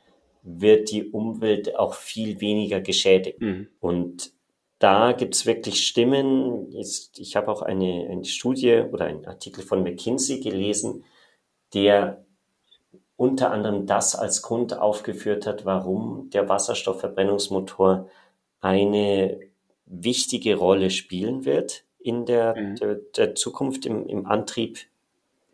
wird 0.43 0.91
die 0.91 1.11
Umwelt 1.11 1.77
auch 1.77 1.95
viel 1.95 2.41
weniger 2.41 2.81
geschädigt. 2.81 3.41
Mhm. 3.41 3.69
Und 3.81 4.33
da 4.79 5.13
gibt's 5.13 5.47
wirklich 5.47 5.87
Stimmen. 5.87 6.71
Jetzt, 6.71 7.19
ich 7.19 7.37
habe 7.37 7.51
auch 7.51 7.63
eine, 7.63 8.09
eine 8.11 8.25
Studie 8.25 8.83
oder 8.91 9.07
einen 9.07 9.25
Artikel 9.25 9.63
von 9.63 9.83
McKinsey 9.83 10.41
gelesen, 10.41 11.05
der 11.73 12.25
unter 13.17 13.53
anderem 13.53 13.87
das 13.87 14.17
als 14.17 14.43
Grund 14.43 14.77
aufgeführt 14.77 15.47
hat, 15.47 15.65
warum 15.65 16.31
der 16.31 16.49
Wasserstoffverbrennungsmotor 16.49 18.09
eine 18.61 19.39
wichtige 19.87 20.57
Rolle 20.57 20.91
spielen 20.91 21.45
wird 21.45 21.85
in 21.99 22.27
der, 22.27 22.57
mhm. 22.57 22.77
der, 22.77 22.95
der, 23.17 23.35
Zukunft 23.35 23.87
im, 23.87 24.07
im 24.07 24.27
Antrieb, 24.27 24.79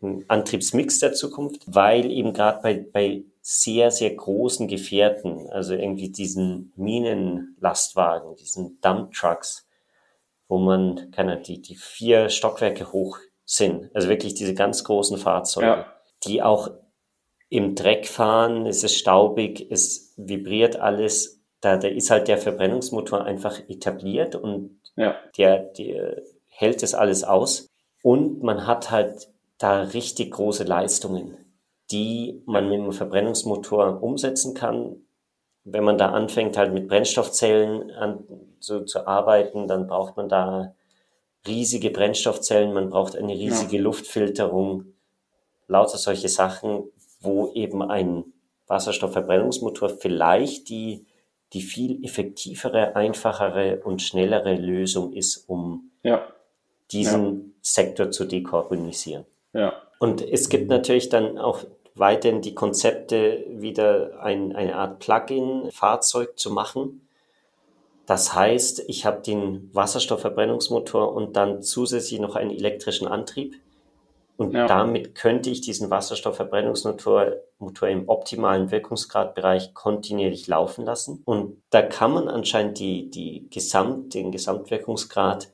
im 0.01 0.25
Antriebsmix 0.27 0.99
der 0.99 1.13
Zukunft, 1.13 1.63
weil 1.65 2.11
eben 2.11 2.33
gerade 2.33 2.61
bei, 2.61 2.73
bei 2.73 3.23
sehr, 3.41 3.89
sehr 3.91 4.13
großen 4.13 4.67
Gefährten, 4.67 5.49
also 5.49 5.73
irgendwie 5.73 6.09
diesen 6.09 6.71
Minenlastwagen, 6.75 8.35
diesen 8.35 8.79
Dumptrucks, 8.81 9.67
wo 10.47 10.57
man, 10.57 11.11
keine 11.11 11.41
die, 11.41 11.61
die 11.61 11.75
vier 11.75 12.29
Stockwerke 12.29 12.91
hoch 12.91 13.17
sind, 13.45 13.89
also 13.95 14.09
wirklich 14.09 14.33
diese 14.33 14.53
ganz 14.53 14.83
großen 14.83 15.17
Fahrzeuge, 15.17 15.67
ja. 15.67 15.93
die 16.25 16.41
auch 16.41 16.69
im 17.49 17.75
Dreck 17.75 18.07
fahren, 18.07 18.65
es 18.65 18.83
ist 18.83 18.95
staubig, 18.95 19.67
es 19.71 20.13
vibriert 20.17 20.77
alles, 20.77 21.40
da, 21.61 21.77
da 21.77 21.87
ist 21.87 22.09
halt 22.09 22.27
der 22.27 22.37
Verbrennungsmotor 22.37 23.23
einfach 23.23 23.59
etabliert 23.69 24.35
und 24.35 24.79
ja. 24.95 25.15
der, 25.37 25.59
der 25.59 26.21
hält 26.47 26.83
das 26.83 26.93
alles 26.93 27.23
aus. 27.23 27.67
Und 28.03 28.41
man 28.41 28.65
hat 28.65 28.89
halt 28.89 29.29
da 29.59 29.83
richtig 29.83 30.31
große 30.31 30.63
Leistungen, 30.63 31.37
die 31.91 32.41
man 32.45 32.67
mit 32.67 32.79
dem 32.79 32.91
Verbrennungsmotor 32.91 34.01
umsetzen 34.01 34.55
kann. 34.55 34.97
Wenn 35.63 35.83
man 35.83 35.99
da 35.99 36.09
anfängt, 36.11 36.57
halt 36.57 36.73
mit 36.73 36.87
Brennstoffzellen 36.87 37.91
an, 37.91 38.23
so 38.59 38.81
zu 38.81 39.05
arbeiten, 39.05 39.67
dann 39.67 39.85
braucht 39.85 40.17
man 40.17 40.29
da 40.29 40.73
riesige 41.47 41.91
Brennstoffzellen, 41.91 42.73
man 42.73 42.89
braucht 42.89 43.15
eine 43.15 43.33
riesige 43.33 43.77
ja. 43.77 43.83
Luftfilterung, 43.83 44.85
lauter 45.67 45.97
solche 45.97 46.29
Sachen, 46.29 46.83
wo 47.19 47.51
eben 47.53 47.83
ein 47.83 48.25
Wasserstoffverbrennungsmotor 48.67 49.89
vielleicht 49.89 50.69
die 50.69 51.05
die 51.53 51.61
viel 51.61 52.03
effektivere, 52.03 52.95
einfachere 52.95 53.81
und 53.83 54.01
schnellere 54.01 54.55
Lösung 54.55 55.13
ist, 55.13 55.49
um 55.49 55.91
ja. 56.03 56.25
diesen 56.91 57.25
ja. 57.25 57.39
Sektor 57.61 58.11
zu 58.11 58.25
dekarbonisieren. 58.25 59.25
Ja. 59.53 59.73
Und 59.99 60.21
es 60.21 60.49
gibt 60.49 60.69
natürlich 60.69 61.09
dann 61.09 61.37
auch 61.37 61.65
weiterhin 61.93 62.41
die 62.41 62.55
Konzepte, 62.55 63.45
wieder 63.49 64.21
ein, 64.21 64.55
eine 64.55 64.75
Art 64.75 64.99
Plug-in-Fahrzeug 64.99 66.39
zu 66.39 66.51
machen. 66.51 67.07
Das 68.05 68.33
heißt, 68.33 68.85
ich 68.87 69.05
habe 69.05 69.21
den 69.21 69.69
Wasserstoffverbrennungsmotor 69.73 71.13
und 71.13 71.35
dann 71.35 71.61
zusätzlich 71.61 72.19
noch 72.19 72.35
einen 72.35 72.51
elektrischen 72.51 73.07
Antrieb. 73.07 73.55
Und 74.41 74.55
ja. 74.55 74.65
damit 74.65 75.13
könnte 75.13 75.51
ich 75.51 75.61
diesen 75.61 75.91
Wasserstoffverbrennungsmotor 75.91 77.33
Motor 77.59 77.89
im 77.89 78.09
optimalen 78.09 78.71
Wirkungsgradbereich 78.71 79.75
kontinuierlich 79.75 80.47
laufen 80.47 80.83
lassen. 80.83 81.21
Und 81.25 81.61
da 81.69 81.83
kann 81.83 82.11
man 82.11 82.27
anscheinend 82.27 82.79
die, 82.79 83.11
die 83.11 83.47
Gesamt, 83.51 84.15
den 84.15 84.31
Gesamtwirkungsgrad 84.31 85.49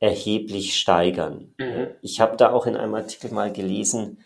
erheblich 0.00 0.76
steigern. 0.76 1.54
Mhm. 1.58 1.90
Ich 2.02 2.20
habe 2.20 2.36
da 2.36 2.52
auch 2.52 2.66
in 2.66 2.76
einem 2.76 2.94
Artikel 2.96 3.32
mal 3.32 3.52
gelesen, 3.52 4.18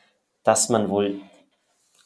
dass 0.43 0.71
man 0.71 0.89
wohl 0.89 1.21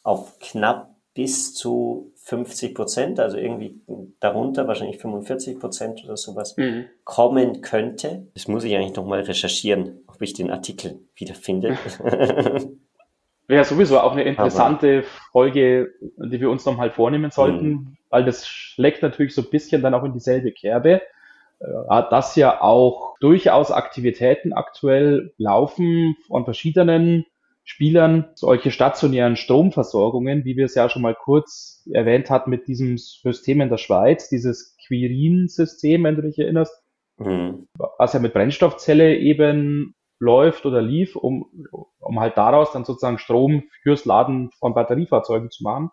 auf 0.03 0.39
knapp 0.39 0.93
bis 1.13 1.53
zu 1.53 2.11
50 2.27 2.75
Prozent, 2.75 3.19
also 3.21 3.37
irgendwie 3.37 3.79
darunter, 4.19 4.67
wahrscheinlich 4.67 4.97
45 4.97 5.59
Prozent 5.59 6.03
oder 6.03 6.17
sowas, 6.17 6.57
mhm. 6.57 6.87
kommen 7.05 7.61
könnte. 7.61 8.27
Das 8.33 8.49
muss 8.49 8.65
ich 8.65 8.75
eigentlich 8.75 8.97
nochmal 8.97 9.21
recherchieren, 9.21 10.01
ob 10.07 10.21
ich 10.21 10.33
den 10.33 10.51
Artikel 10.51 10.99
wiederfinde. 11.15 11.77
Wäre 13.47 13.63
sowieso 13.63 14.01
auch 14.01 14.11
eine 14.11 14.23
interessante 14.23 14.97
Aber. 14.97 15.07
Folge, 15.31 15.93
die 16.01 16.41
wir 16.41 16.49
uns 16.49 16.65
nochmal 16.65 16.91
vornehmen 16.91 17.31
sollten, 17.31 17.69
mhm. 17.69 17.97
weil 18.09 18.25
das 18.25 18.45
schlägt 18.45 19.03
natürlich 19.03 19.33
so 19.33 19.41
ein 19.41 19.49
bisschen 19.49 19.81
dann 19.81 19.93
auch 19.93 20.03
in 20.03 20.11
dieselbe 20.11 20.51
Kerbe, 20.51 21.01
äh, 21.59 22.03
dass 22.09 22.35
ja 22.35 22.61
auch 22.61 23.15
durchaus 23.21 23.71
Aktivitäten 23.71 24.51
aktuell 24.51 25.33
laufen 25.37 26.17
von 26.27 26.43
verschiedenen 26.43 27.25
Spielern 27.69 28.29
solche 28.33 28.71
stationären 28.71 29.35
Stromversorgungen, 29.35 30.45
wie 30.45 30.55
wir 30.55 30.65
es 30.65 30.75
ja 30.75 30.87
schon 30.87 31.01
mal 31.01 31.13
kurz 31.13 31.85
erwähnt 31.91 32.29
hatten 32.29 32.49
mit 32.49 32.65
diesem 32.65 32.97
System 32.97 33.59
in 33.59 33.67
der 33.67 33.77
Schweiz, 33.77 34.29
dieses 34.29 34.77
Quirin-System, 34.87 36.05
wenn 36.05 36.15
du 36.15 36.21
dich 36.21 36.39
erinnerst, 36.39 36.81
mhm. 37.17 37.67
was 37.97 38.13
ja 38.13 38.19
mit 38.19 38.31
Brennstoffzelle 38.31 39.17
eben 39.17 39.95
läuft 40.17 40.65
oder 40.65 40.81
lief, 40.81 41.17
um, 41.17 41.45
um 41.99 42.19
halt 42.21 42.37
daraus 42.37 42.71
dann 42.71 42.85
sozusagen 42.85 43.19
Strom 43.19 43.63
fürs 43.83 44.05
Laden 44.05 44.49
von 44.59 44.73
Batteriefahrzeugen 44.73 45.51
zu 45.51 45.63
machen. 45.63 45.89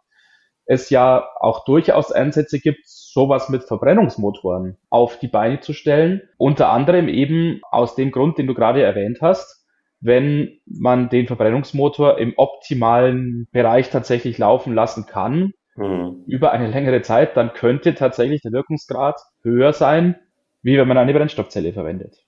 Es 0.67 0.91
ja 0.91 1.29
auch 1.41 1.65
durchaus 1.65 2.13
Einsätze 2.13 2.61
gibt, 2.61 2.87
sowas 2.87 3.49
mit 3.49 3.65
Verbrennungsmotoren 3.65 4.79
auf 4.91 5.19
die 5.19 5.29
Beine 5.29 5.59
zu 5.59 5.73
stellen. 5.73 6.23
Unter 6.39 6.71
anderem 6.71 7.09
eben 7.09 7.61
aus 7.69 7.97
dem 7.97 8.13
Grund, 8.13 8.39
den 8.39 8.47
du 8.47 8.55
gerade 8.55 8.81
erwähnt 8.81 9.19
hast, 9.21 9.64
wenn 10.05 10.61
man 10.67 11.09
den 11.09 11.27
Verbrennungsmotor 11.27 12.19
im 12.19 12.35
optimalen 12.37 13.49
Bereich 13.53 13.89
tatsächlich 13.89 14.37
laufen 14.37 14.75
lassen 14.75 15.07
kann, 15.07 15.55
mhm. 15.77 16.25
über 16.27 16.53
eine 16.53 16.69
längere 16.69 17.01
Zeit, 17.01 17.39
dann 17.39 17.55
könnte 17.55 17.95
tatsächlich 17.95 18.43
der 18.43 18.53
Wirkungsgrad 18.53 19.19
höher 19.43 19.73
sein, 19.73 20.17
wie 20.61 20.77
wenn 20.77 20.87
man 20.87 20.99
eine 20.99 21.15
Brennstoffzelle 21.15 21.73
verwendet. 21.73 22.23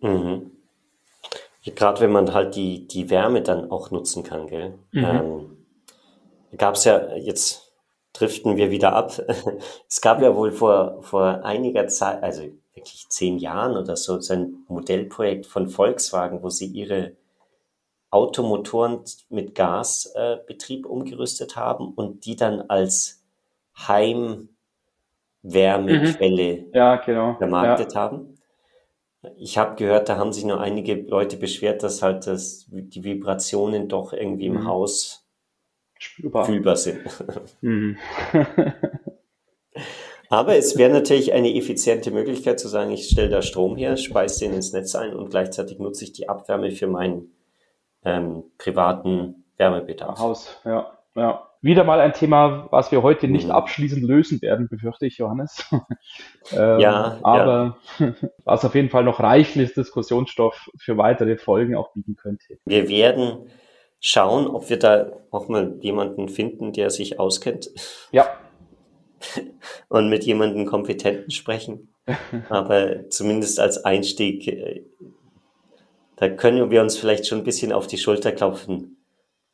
Mhm. 0.00 0.52
Gerade 1.74 2.00
wenn 2.00 2.12
man 2.12 2.32
halt 2.32 2.56
die, 2.56 2.88
die 2.88 3.10
Wärme 3.10 3.42
dann 3.42 3.70
auch 3.70 3.90
nutzen 3.90 4.22
kann, 4.22 4.46
gell? 4.46 4.78
Mhm. 4.92 5.04
Ähm, 5.04 5.56
gab 6.56 6.76
es 6.76 6.84
ja, 6.84 7.14
jetzt 7.14 7.74
driften 8.14 8.56
wir 8.56 8.70
wieder 8.70 8.94
ab. 8.94 9.12
es 9.88 10.00
gab 10.00 10.22
ja 10.22 10.34
wohl 10.34 10.50
vor, 10.50 11.02
vor 11.02 11.44
einiger 11.44 11.88
Zeit, 11.88 12.22
also 12.22 12.44
wirklich 12.78 13.08
zehn 13.08 13.38
Jahren 13.38 13.76
oder 13.76 13.96
so, 13.96 14.20
so 14.20 14.32
ein 14.34 14.64
Modellprojekt 14.68 15.46
von 15.46 15.68
Volkswagen, 15.68 16.42
wo 16.42 16.50
sie 16.50 16.66
ihre 16.66 17.12
Automotoren 18.10 19.00
mit 19.28 19.54
Gasbetrieb 19.54 20.86
äh, 20.86 20.88
umgerüstet 20.88 21.56
haben 21.56 21.92
und 21.92 22.24
die 22.24 22.36
dann 22.36 22.62
als 22.62 23.22
Heimwärmequelle 23.76 24.48
mhm. 26.62 26.70
ja, 26.72 26.96
genau. 26.96 27.36
vermarktet 27.36 27.92
ja. 27.94 28.00
haben. 28.00 28.34
Ich 29.36 29.58
habe 29.58 29.74
gehört, 29.74 30.08
da 30.08 30.16
haben 30.16 30.32
sich 30.32 30.44
nur 30.44 30.60
einige 30.60 30.94
Leute 30.94 31.36
beschwert, 31.36 31.82
dass 31.82 32.02
halt 32.02 32.26
das, 32.26 32.66
die 32.70 33.04
Vibrationen 33.04 33.88
doch 33.88 34.12
irgendwie 34.12 34.46
im 34.46 34.60
mhm. 34.60 34.66
Haus 34.66 35.26
spürbar, 35.98 36.44
fühlbar 36.46 36.76
sind. 36.76 37.00
Mhm. 37.60 37.98
Aber 40.30 40.56
es 40.56 40.76
wäre 40.76 40.92
natürlich 40.92 41.32
eine 41.32 41.54
effiziente 41.54 42.10
Möglichkeit 42.10 42.60
zu 42.60 42.68
sagen, 42.68 42.90
ich 42.90 43.08
stelle 43.08 43.30
da 43.30 43.42
Strom 43.42 43.76
her, 43.76 43.96
speise 43.96 44.40
den 44.40 44.54
ins 44.54 44.72
Netz 44.72 44.94
ein 44.94 45.14
und 45.14 45.30
gleichzeitig 45.30 45.78
nutze 45.78 46.04
ich 46.04 46.12
die 46.12 46.28
Abwärme 46.28 46.70
für 46.70 46.86
meinen 46.86 47.32
ähm, 48.04 48.44
privaten 48.58 49.44
Wärmebedarf. 49.56 50.18
Haus, 50.18 50.60
ja, 50.64 50.98
ja. 51.14 51.44
Wieder 51.60 51.82
mal 51.82 51.98
ein 51.98 52.12
Thema, 52.12 52.68
was 52.70 52.92
wir 52.92 53.02
heute 53.02 53.26
nicht 53.26 53.46
mhm. 53.46 53.50
abschließend 53.50 54.04
lösen 54.04 54.40
werden, 54.42 54.68
befürchte 54.68 55.06
ich, 55.06 55.18
Johannes. 55.18 55.68
ähm, 56.52 56.78
ja. 56.78 57.18
Aber 57.22 57.78
ja. 57.98 58.14
was 58.44 58.64
auf 58.64 58.76
jeden 58.76 58.90
Fall 58.90 59.02
noch 59.02 59.18
reichlich 59.18 59.74
Diskussionsstoff 59.74 60.70
für 60.78 60.96
weitere 60.98 61.36
Folgen 61.36 61.74
auch 61.74 61.92
bieten 61.94 62.14
könnte. 62.14 62.58
Wir 62.64 62.88
werden 62.88 63.48
schauen, 63.98 64.46
ob 64.46 64.70
wir 64.70 64.78
da 64.78 65.10
auch 65.32 65.48
mal 65.48 65.74
jemanden 65.80 66.28
finden, 66.28 66.72
der 66.72 66.90
sich 66.90 67.18
auskennt. 67.18 67.70
Ja. 68.12 68.26
Und 69.88 70.08
mit 70.08 70.24
jemandem 70.24 70.66
Kompetenten 70.66 71.30
sprechen. 71.30 71.88
Aber 72.48 73.08
zumindest 73.10 73.60
als 73.60 73.84
Einstieg 73.84 74.48
äh, 74.48 74.82
da 76.18 76.28
können 76.28 76.70
wir 76.72 76.82
uns 76.82 76.98
vielleicht 76.98 77.26
schon 77.26 77.38
ein 77.38 77.44
bisschen 77.44 77.72
auf 77.72 77.86
die 77.86 77.96
Schulter 77.96 78.32
klopfen. 78.32 78.96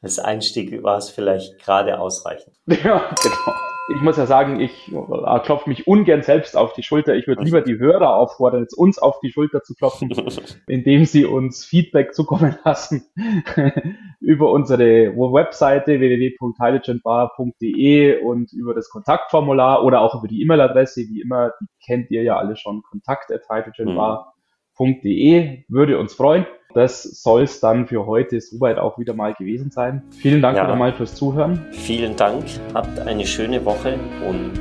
Als 0.01 0.19
Einstieg 0.19 0.83
war 0.83 0.97
es 0.97 1.11
vielleicht 1.11 1.59
gerade 1.59 1.99
ausreichend. 1.99 2.57
Ja, 2.67 3.15
genau. 3.23 3.55
Ich 3.89 4.01
muss 4.01 4.17
ja 4.17 4.25
sagen, 4.27 4.61
ich 4.61 4.93
äh, 4.93 5.41
klopfe 5.41 5.69
mich 5.69 5.87
ungern 5.87 6.23
selbst 6.23 6.57
auf 6.57 6.73
die 6.73 6.83
Schulter. 6.83 7.15
Ich 7.15 7.27
würde 7.27 7.45
lieber 7.45 7.61
die 7.61 7.79
Hörer 7.79 8.17
auffordern, 8.17 8.63
jetzt 8.63 8.73
uns 8.73 8.99
auf 8.99 9.21
die 9.21 9.31
Schulter 9.31 9.63
zu 9.63 9.75
klopfen, 9.75 10.11
indem 10.67 11.05
sie 11.05 11.27
uns 11.27 11.65
Feedback 11.65 12.13
zukommen 12.15 12.57
lassen 12.65 13.05
über 14.21 14.51
unsere 14.51 15.15
Webseite 15.17 16.01
www.heiligentbar.de 16.01 18.23
und 18.23 18.53
über 18.53 18.75
das 18.75 18.89
Kontaktformular 18.89 19.85
oder 19.85 20.01
auch 20.01 20.15
über 20.15 20.29
die 20.29 20.41
E-Mail-Adresse, 20.43 21.03
wie 21.03 21.21
immer, 21.21 21.53
die 21.61 21.67
kennt 21.85 22.11
ihr 22.11 22.23
ja 22.23 22.39
alle 22.39 22.57
schon, 22.57 22.81
kontakt.hydrogenbar.de. 22.83 25.65
Würde 25.69 25.99
uns 25.99 26.15
freuen. 26.15 26.47
Das 26.75 27.05
soll 27.05 27.45
es 27.45 27.61
dann 27.61 27.87
für 27.87 28.05
heute 28.05 28.41
soweit 28.41 28.79
auch 28.79 28.99
wieder 28.99 29.15
mal 29.15 29.33
gewesen 29.35 29.71
sein. 29.71 30.03
Vielen 30.11 30.43
Dank 30.43 30.57
ja. 30.57 30.65
wieder 30.65 30.77
mal 30.77 30.93
fürs 30.93 31.15
Zuhören. 31.15 31.65
Vielen 31.71 32.17
Dank, 32.17 32.45
habt 32.75 32.99
eine 32.99 33.25
schöne 33.25 33.65
Woche 33.65 33.95
und 34.29 34.53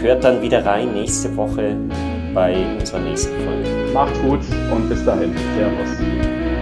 hört 0.00 0.22
dann 0.22 0.42
wieder 0.42 0.64
rein 0.64 0.92
nächste 0.92 1.34
Woche 1.36 1.74
bei 2.34 2.54
unserer 2.78 3.00
nächsten 3.00 3.34
Folge. 3.42 3.92
Macht 3.94 4.14
gut 4.22 4.40
und 4.70 4.88
bis 4.90 5.02
dahin. 5.04 5.32
Servus. 5.56 6.55